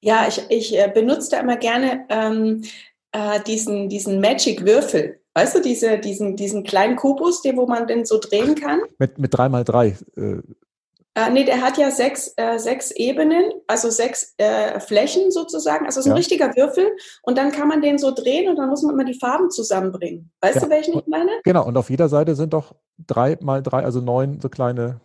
Ja, 0.00 0.28
ich, 0.28 0.42
ich 0.50 0.78
äh, 0.78 0.90
benutze 0.92 1.30
da 1.30 1.40
immer 1.40 1.56
gerne 1.56 2.04
ähm, 2.10 2.62
äh, 3.12 3.40
diesen, 3.44 3.88
diesen 3.88 4.20
Magic-Würfel. 4.20 5.20
Weißt 5.36 5.54
du, 5.54 5.60
diese, 5.60 5.98
diesen, 5.98 6.34
diesen 6.34 6.64
kleinen 6.64 6.96
Kubus, 6.96 7.42
den, 7.42 7.58
wo 7.58 7.66
man 7.66 7.86
den 7.86 8.06
so 8.06 8.18
drehen 8.18 8.54
kann? 8.54 8.80
Mit, 8.98 9.18
mit 9.18 9.34
3x3. 9.34 9.94
Äh. 10.16 10.42
Äh, 11.14 11.30
nee, 11.30 11.44
der 11.44 11.60
hat 11.60 11.76
ja 11.76 11.90
sechs, 11.90 12.32
äh, 12.38 12.58
sechs 12.58 12.90
Ebenen, 12.90 13.52
also 13.66 13.90
sechs 13.90 14.32
äh, 14.38 14.80
Flächen 14.80 15.30
sozusagen. 15.30 15.84
Also 15.84 16.00
so 16.00 16.08
ein 16.08 16.12
ja. 16.12 16.16
richtiger 16.16 16.56
Würfel. 16.56 16.86
Und 17.20 17.36
dann 17.36 17.52
kann 17.52 17.68
man 17.68 17.82
den 17.82 17.98
so 17.98 18.12
drehen 18.12 18.48
und 18.48 18.56
dann 18.56 18.70
muss 18.70 18.82
man 18.82 18.94
immer 18.94 19.04
die 19.04 19.18
Farben 19.18 19.50
zusammenbringen. 19.50 20.30
Weißt 20.40 20.56
ja. 20.56 20.62
du, 20.62 20.70
welchen 20.70 20.98
ich 20.98 21.06
meine? 21.06 21.30
Genau, 21.44 21.66
und 21.66 21.76
auf 21.76 21.90
jeder 21.90 22.08
Seite 22.08 22.34
sind 22.34 22.54
doch 22.54 22.74
drei 23.06 23.36
mal 23.42 23.62
drei, 23.62 23.84
also 23.84 24.00
neun 24.00 24.40
so 24.40 24.48
kleine. 24.48 25.02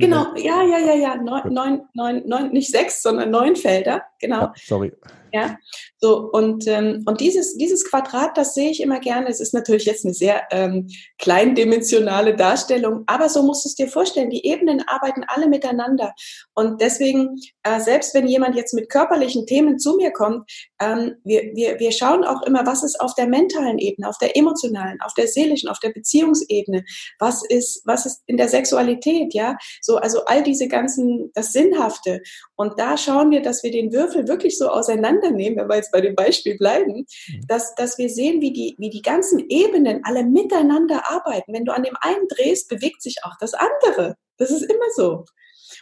Genau, 0.00 0.34
ja, 0.36 0.62
ja, 0.62 0.78
ja, 0.78 0.94
ja. 0.94 1.16
Neun, 1.16 1.52
neun, 1.52 1.82
neun, 1.94 2.22
neun, 2.26 2.50
nicht 2.50 2.70
sechs, 2.70 3.02
sondern 3.02 3.30
neun 3.30 3.56
Felder. 3.56 4.02
Genau. 4.20 4.40
Ja, 4.40 4.54
sorry. 4.56 4.92
Ja, 5.34 5.58
so 5.98 6.30
und, 6.30 6.68
ähm, 6.68 7.02
und 7.06 7.20
dieses, 7.20 7.56
dieses 7.56 7.84
Quadrat, 7.84 8.38
das 8.38 8.54
sehe 8.54 8.70
ich 8.70 8.80
immer 8.80 9.00
gerne. 9.00 9.28
Es 9.28 9.40
ist 9.40 9.52
natürlich 9.52 9.84
jetzt 9.84 10.04
eine 10.04 10.14
sehr 10.14 10.42
ähm, 10.52 10.88
kleindimensionale 11.18 12.36
Darstellung, 12.36 13.02
aber 13.06 13.28
so 13.28 13.42
musst 13.42 13.64
du 13.64 13.68
es 13.68 13.74
dir 13.74 13.88
vorstellen. 13.88 14.30
Die 14.30 14.46
Ebenen 14.46 14.84
arbeiten 14.86 15.24
alle 15.26 15.48
miteinander. 15.48 16.14
Und 16.54 16.80
deswegen, 16.80 17.40
äh, 17.64 17.80
selbst 17.80 18.14
wenn 18.14 18.28
jemand 18.28 18.54
jetzt 18.54 18.74
mit 18.74 18.88
körperlichen 18.88 19.44
Themen 19.44 19.80
zu 19.80 19.96
mir 19.96 20.12
kommt, 20.12 20.48
ähm, 20.84 21.14
wir, 21.24 21.42
wir, 21.54 21.78
wir 21.78 21.92
schauen 21.92 22.24
auch 22.24 22.42
immer, 22.42 22.66
was 22.66 22.84
ist 22.84 23.00
auf 23.00 23.14
der 23.14 23.26
mentalen 23.26 23.78
Ebene, 23.78 24.08
auf 24.08 24.18
der 24.18 24.36
emotionalen, 24.36 25.00
auf 25.00 25.14
der 25.14 25.26
seelischen, 25.26 25.68
auf 25.68 25.78
der 25.78 25.90
Beziehungsebene, 25.90 26.84
was 27.18 27.42
ist, 27.48 27.82
was 27.84 28.06
ist 28.06 28.22
in 28.26 28.36
der 28.36 28.48
Sexualität, 28.48 29.32
ja, 29.34 29.56
so, 29.80 29.96
also 29.96 30.24
all 30.26 30.42
diese 30.42 30.68
ganzen, 30.68 31.30
das 31.34 31.52
Sinnhafte. 31.52 32.20
Und 32.56 32.78
da 32.78 32.96
schauen 32.96 33.30
wir, 33.30 33.42
dass 33.42 33.62
wir 33.62 33.70
den 33.70 33.92
Würfel 33.92 34.28
wirklich 34.28 34.58
so 34.58 34.68
auseinandernehmen, 34.68 35.58
wenn 35.58 35.68
wir 35.68 35.76
jetzt 35.76 35.92
bei 35.92 36.00
dem 36.00 36.14
Beispiel 36.14 36.56
bleiben, 36.56 37.06
mhm. 37.28 37.46
dass, 37.48 37.74
dass 37.74 37.98
wir 37.98 38.10
sehen, 38.10 38.40
wie 38.40 38.52
die, 38.52 38.74
wie 38.78 38.90
die 38.90 39.02
ganzen 39.02 39.44
Ebenen 39.48 40.00
alle 40.04 40.24
miteinander 40.24 41.10
arbeiten. 41.10 41.52
Wenn 41.52 41.64
du 41.64 41.72
an 41.72 41.82
dem 41.82 41.96
einen 42.00 42.28
drehst, 42.28 42.68
bewegt 42.68 43.02
sich 43.02 43.16
auch 43.22 43.34
das 43.40 43.54
andere. 43.54 44.16
Das 44.38 44.50
ist 44.50 44.62
immer 44.62 44.90
so. 44.96 45.24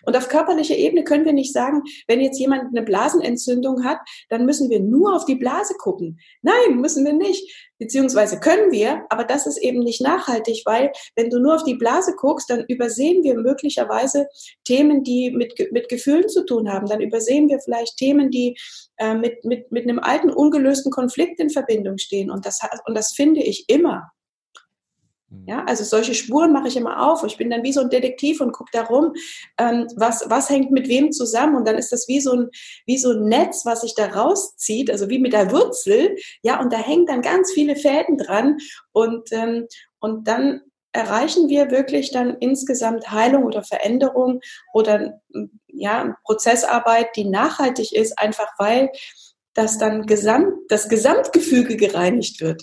Und 0.04 0.16
auf 0.16 0.28
körperlicher 0.28 0.76
Ebene 0.76 1.04
können 1.04 1.24
wir 1.24 1.32
nicht 1.32 1.52
sagen, 1.52 1.82
wenn 2.06 2.20
jetzt 2.20 2.38
jemand 2.38 2.74
eine 2.74 2.82
Blasenentzündung 2.84 3.84
hat, 3.84 3.98
dann 4.28 4.46
müssen 4.46 4.70
wir 4.70 4.80
nur 4.80 5.14
auf 5.14 5.24
die 5.24 5.36
Blase 5.36 5.74
gucken. 5.78 6.18
Nein, 6.42 6.80
müssen 6.80 7.04
wir 7.04 7.12
nicht. 7.12 7.70
Beziehungsweise 7.78 8.38
können 8.38 8.70
wir, 8.70 9.04
aber 9.10 9.24
das 9.24 9.46
ist 9.46 9.58
eben 9.58 9.80
nicht 9.80 10.00
nachhaltig, 10.00 10.62
weil 10.66 10.92
wenn 11.16 11.30
du 11.30 11.40
nur 11.40 11.56
auf 11.56 11.64
die 11.64 11.74
Blase 11.74 12.14
guckst, 12.16 12.48
dann 12.48 12.64
übersehen 12.68 13.24
wir 13.24 13.34
möglicherweise 13.34 14.28
Themen, 14.64 15.02
die 15.02 15.32
mit, 15.32 15.54
mit 15.72 15.88
Gefühlen 15.88 16.28
zu 16.28 16.44
tun 16.44 16.72
haben. 16.72 16.86
Dann 16.86 17.00
übersehen 17.00 17.48
wir 17.48 17.58
vielleicht 17.58 17.96
Themen, 17.96 18.30
die 18.30 18.56
äh, 18.98 19.14
mit, 19.14 19.44
mit, 19.44 19.72
mit 19.72 19.82
einem 19.82 19.98
alten, 19.98 20.30
ungelösten 20.30 20.92
Konflikt 20.92 21.40
in 21.40 21.50
Verbindung 21.50 21.98
stehen. 21.98 22.30
Und 22.30 22.46
das, 22.46 22.60
und 22.86 22.96
das 22.96 23.14
finde 23.14 23.42
ich 23.42 23.64
immer. 23.68 24.12
Mhm. 25.32 25.44
Ja, 25.46 25.64
also 25.64 25.84
solche 25.84 26.14
Spuren 26.14 26.52
mache 26.52 26.68
ich 26.68 26.76
immer 26.76 27.10
auf. 27.10 27.24
Ich 27.24 27.36
bin 27.36 27.50
dann 27.50 27.62
wie 27.62 27.72
so 27.72 27.80
ein 27.80 27.90
Detektiv 27.90 28.40
und 28.40 28.52
gucke 28.52 28.70
darum, 28.72 29.14
ähm, 29.58 29.88
was, 29.96 30.24
was 30.28 30.50
hängt 30.50 30.70
mit 30.70 30.88
wem 30.88 31.12
zusammen. 31.12 31.56
Und 31.56 31.66
dann 31.66 31.78
ist 31.78 31.92
das 31.92 32.06
wie 32.08 32.20
so, 32.20 32.32
ein, 32.32 32.50
wie 32.86 32.98
so 32.98 33.12
ein 33.12 33.24
Netz, 33.24 33.64
was 33.64 33.80
sich 33.80 33.94
da 33.94 34.06
rauszieht, 34.06 34.90
also 34.90 35.08
wie 35.08 35.18
mit 35.18 35.32
der 35.32 35.50
Wurzel. 35.50 36.16
Ja, 36.42 36.60
und 36.60 36.72
da 36.72 36.78
hängen 36.78 37.06
dann 37.06 37.22
ganz 37.22 37.52
viele 37.52 37.76
Fäden 37.76 38.18
dran. 38.18 38.58
Und, 38.92 39.32
ähm, 39.32 39.66
und 40.00 40.28
dann 40.28 40.60
erreichen 40.92 41.48
wir 41.48 41.70
wirklich 41.70 42.10
dann 42.10 42.36
insgesamt 42.38 43.10
Heilung 43.10 43.44
oder 43.44 43.62
Veränderung 43.62 44.40
oder 44.74 45.20
ja, 45.68 46.14
Prozessarbeit, 46.24 47.16
die 47.16 47.24
nachhaltig 47.24 47.92
ist, 47.92 48.18
einfach 48.18 48.48
weil 48.58 48.90
das 49.54 49.78
dann 49.78 50.06
gesamt, 50.06 50.52
das 50.68 50.88
Gesamtgefüge 50.88 51.76
gereinigt 51.76 52.40
wird. 52.40 52.62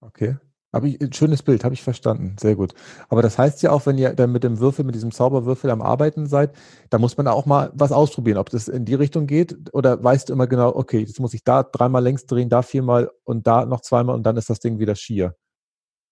Okay. 0.00 0.36
Habe 0.72 0.88
ich, 0.88 1.00
ein 1.00 1.12
schönes 1.12 1.42
Bild, 1.42 1.64
habe 1.64 1.74
ich 1.74 1.82
verstanden. 1.82 2.36
Sehr 2.40 2.56
gut. 2.56 2.72
Aber 3.10 3.20
das 3.20 3.36
heißt 3.36 3.62
ja 3.62 3.70
auch, 3.72 3.84
wenn 3.84 3.98
ihr 3.98 4.14
dann 4.14 4.32
mit 4.32 4.42
dem 4.42 4.58
Würfel, 4.58 4.86
mit 4.86 4.94
diesem 4.94 5.12
Zauberwürfel 5.12 5.70
am 5.70 5.82
Arbeiten 5.82 6.26
seid, 6.26 6.52
da 6.88 6.98
muss 6.98 7.16
man 7.16 7.28
auch 7.28 7.44
mal 7.44 7.70
was 7.74 7.92
ausprobieren, 7.92 8.38
ob 8.38 8.48
das 8.48 8.68
in 8.68 8.86
die 8.86 8.94
Richtung 8.94 9.26
geht 9.26 9.54
oder 9.74 10.02
weißt 10.02 10.28
du 10.28 10.32
immer 10.32 10.46
genau, 10.46 10.74
okay, 10.74 11.00
jetzt 11.00 11.20
muss 11.20 11.34
ich 11.34 11.44
da 11.44 11.62
dreimal 11.62 12.02
längs 12.02 12.24
drehen, 12.24 12.48
da 12.48 12.62
viermal 12.62 13.10
und 13.24 13.46
da 13.46 13.66
noch 13.66 13.82
zweimal 13.82 14.14
und 14.14 14.22
dann 14.22 14.38
ist 14.38 14.48
das 14.48 14.60
Ding 14.60 14.78
wieder 14.78 14.94
schier. 14.94 15.36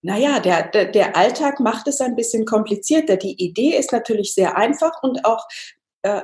Naja, 0.03 0.41
der, 0.41 0.69
der, 0.69 0.87
der 0.87 1.17
Alltag 1.17 1.61
macht 1.61 1.87
es 1.89 2.01
ein 2.01 2.17
bisschen 2.17 2.47
komplizierter. 2.47 3.17
Die 3.17 3.43
Idee 3.43 3.77
ist 3.77 3.93
natürlich 3.93 4.35
sehr 4.35 4.57
einfach 4.57 5.03
und 5.03 5.25
auch 5.25 5.47
äh, 6.03 6.23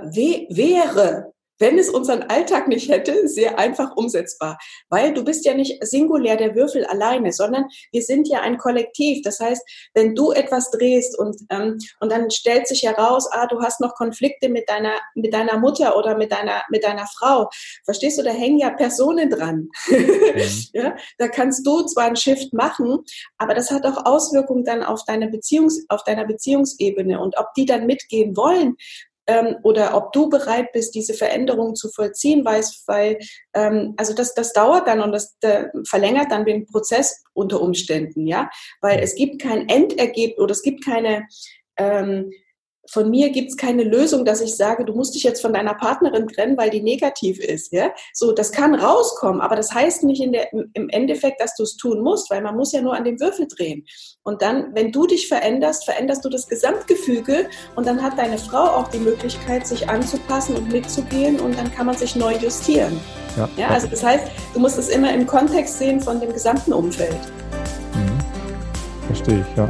wäre 0.49 1.33
wenn 1.59 1.79
es 1.79 1.88
unseren 1.88 2.23
Alltag 2.25 2.69
nicht 2.69 2.90
hätte, 2.90 3.29
sehr 3.29 3.59
einfach 3.59 3.97
umsetzbar. 3.97 4.59
Weil 4.88 5.14
du 5.14 5.25
bist 5.25 5.45
ja 5.45 5.55
nicht 5.55 5.85
singulär 5.87 6.37
der 6.37 6.55
Würfel 6.55 6.85
alleine, 6.87 7.33
sondern 7.33 7.66
wir 7.92 8.03
sind 8.03 8.29
ja 8.29 8.40
ein 8.40 8.59
Kollektiv. 8.59 9.23
Das 9.23 9.40
heißt, 9.40 9.62
wenn 9.95 10.14
du 10.14 10.33
etwas 10.33 10.71
drehst 10.71 11.19
und, 11.19 11.37
ähm, 11.51 11.79
und 12.01 12.12
dann 12.12 12.31
stellt 12.31 12.66
sich 12.66 12.83
heraus, 12.83 13.29
ah, 13.33 13.47
du 13.47 13.61
hast 13.61 13.81
noch 13.81 13.95
Konflikte 13.95 14.49
mit 14.49 14.69
deiner, 14.69 14.95
mit 15.14 15.33
deiner 15.33 15.59
Mutter 15.59 15.97
oder 15.97 16.16
mit 16.16 16.33
deiner, 16.33 16.62
mit 16.71 16.85
deiner 16.85 17.07
Frau. 17.19 17.49
Verstehst 17.85 18.19
du, 18.19 18.23
da 18.23 18.31
hängen 18.31 18.59
ja 18.59 18.71
Personen 18.71 19.31
dran. 19.31 19.69
Mhm. 19.88 20.53
ja, 20.73 20.97
da 21.19 21.29
kannst 21.29 21.66
du 21.66 21.83
zwar 21.83 22.05
ein 22.05 22.16
Shift 22.16 22.53
machen, 22.53 22.99
aber 23.38 23.55
das 23.55 23.71
hat 23.71 23.85
auch 23.87 24.05
Auswirkungen 24.05 24.64
dann 24.64 24.83
auf 24.83 25.05
deine 25.05 25.29
Beziehungs, 25.29 25.85
auf 25.88 26.05
deiner 26.05 26.27
Beziehungsebene. 26.27 27.21
Und 27.21 27.38
ob 27.38 27.53
die 27.55 27.66
dann 27.66 27.87
mitgehen 27.87 28.37
wollen, 28.37 28.77
ähm, 29.27 29.57
oder 29.62 29.97
ob 29.97 30.12
du 30.12 30.29
bereit 30.29 30.73
bist, 30.73 30.95
diese 30.95 31.15
Veränderung 31.15 31.75
zu 31.75 31.89
vollziehen, 31.89 32.45
weißt, 32.45 32.87
weil 32.87 33.19
ähm, 33.55 33.95
also 33.97 34.15
das, 34.15 34.35
das 34.35 34.53
dauert 34.53 34.87
dann 34.87 35.01
und 35.01 35.12
das 35.12 35.37
äh, 35.41 35.67
verlängert 35.89 36.31
dann 36.31 36.45
den 36.45 36.67
Prozess 36.67 37.25
unter 37.33 37.61
Umständen, 37.61 38.27
ja, 38.27 38.51
weil 38.81 39.01
es 39.01 39.15
gibt 39.15 39.43
kein 39.43 39.69
Endergebnis 39.69 40.39
oder 40.39 40.53
es 40.53 40.62
gibt 40.62 40.85
keine 40.85 41.27
ähm, 41.77 42.31
von 42.90 43.11
mir 43.11 43.31
gibt 43.31 43.51
es 43.51 43.57
keine 43.57 43.85
Lösung, 43.85 44.25
dass 44.25 44.40
ich 44.40 44.57
sage, 44.57 44.85
du 44.85 44.94
musst 44.94 45.14
dich 45.14 45.22
jetzt 45.22 45.42
von 45.42 45.53
deiner 45.53 45.75
Partnerin 45.75 46.29
trennen, 46.29 46.57
weil 46.57 46.70
die 46.70 46.83
negativ 46.83 47.38
ist. 47.38 47.72
Ja? 47.72 47.90
So, 48.12 48.33
das 48.33 48.53
kann 48.53 48.75
rauskommen, 48.75 49.40
aber 49.40 49.57
das 49.57 49.72
heißt 49.72 50.05
nicht 50.05 50.22
in 50.22 50.33
der, 50.33 50.53
im 50.53 50.88
Endeffekt, 50.90 51.40
dass 51.40 51.55
du 51.57 51.62
es 51.62 51.77
tun 51.77 52.03
musst, 52.03 52.31
weil 52.31 52.42
man 52.42 52.57
muss 52.57 52.72
ja 52.72 52.81
nur 52.81 52.94
an 52.94 53.05
dem 53.05 53.20
Würfel 53.20 53.46
drehen. 53.49 53.85
Und 54.22 54.42
dann, 54.42 54.75
wenn 54.75 54.92
du 54.92 55.07
dich 55.07 55.29
veränderst, 55.29 55.85
veränderst 55.85 56.25
du 56.25 56.29
das 56.29 56.49
Gesamtgefüge 56.49 57.49
und 57.75 57.87
dann 57.87 58.03
hat 58.03 58.18
deine 58.18 58.38
Frau 58.38 58.64
auch 58.64 58.88
die 58.88 58.99
Möglichkeit, 58.99 59.66
sich 59.66 59.88
anzupassen 59.88 60.57
und 60.57 60.72
mitzugehen 60.72 61.40
und 61.40 61.59
dann 61.59 61.72
kann 61.72 61.87
man 61.87 61.96
sich 61.96 62.16
neu 62.16 62.35
justieren. 62.37 63.01
Ja, 63.37 63.49
ja 63.57 63.68
also 63.68 63.87
das 63.87 64.03
heißt, 64.03 64.27
du 64.55 64.61
musst 64.61 64.79
es 64.79 64.88
immer 64.88 65.12
im 65.12 65.27
Kontext 65.27 65.79
sehen 65.79 66.01
von 66.01 66.20
dem 66.20 66.33
gesamten 66.33 66.72
Umfeld. 66.72 67.18
Mhm. 67.94 68.18
Verstehe 69.07 69.44
ich, 69.49 69.57
ja. 69.57 69.68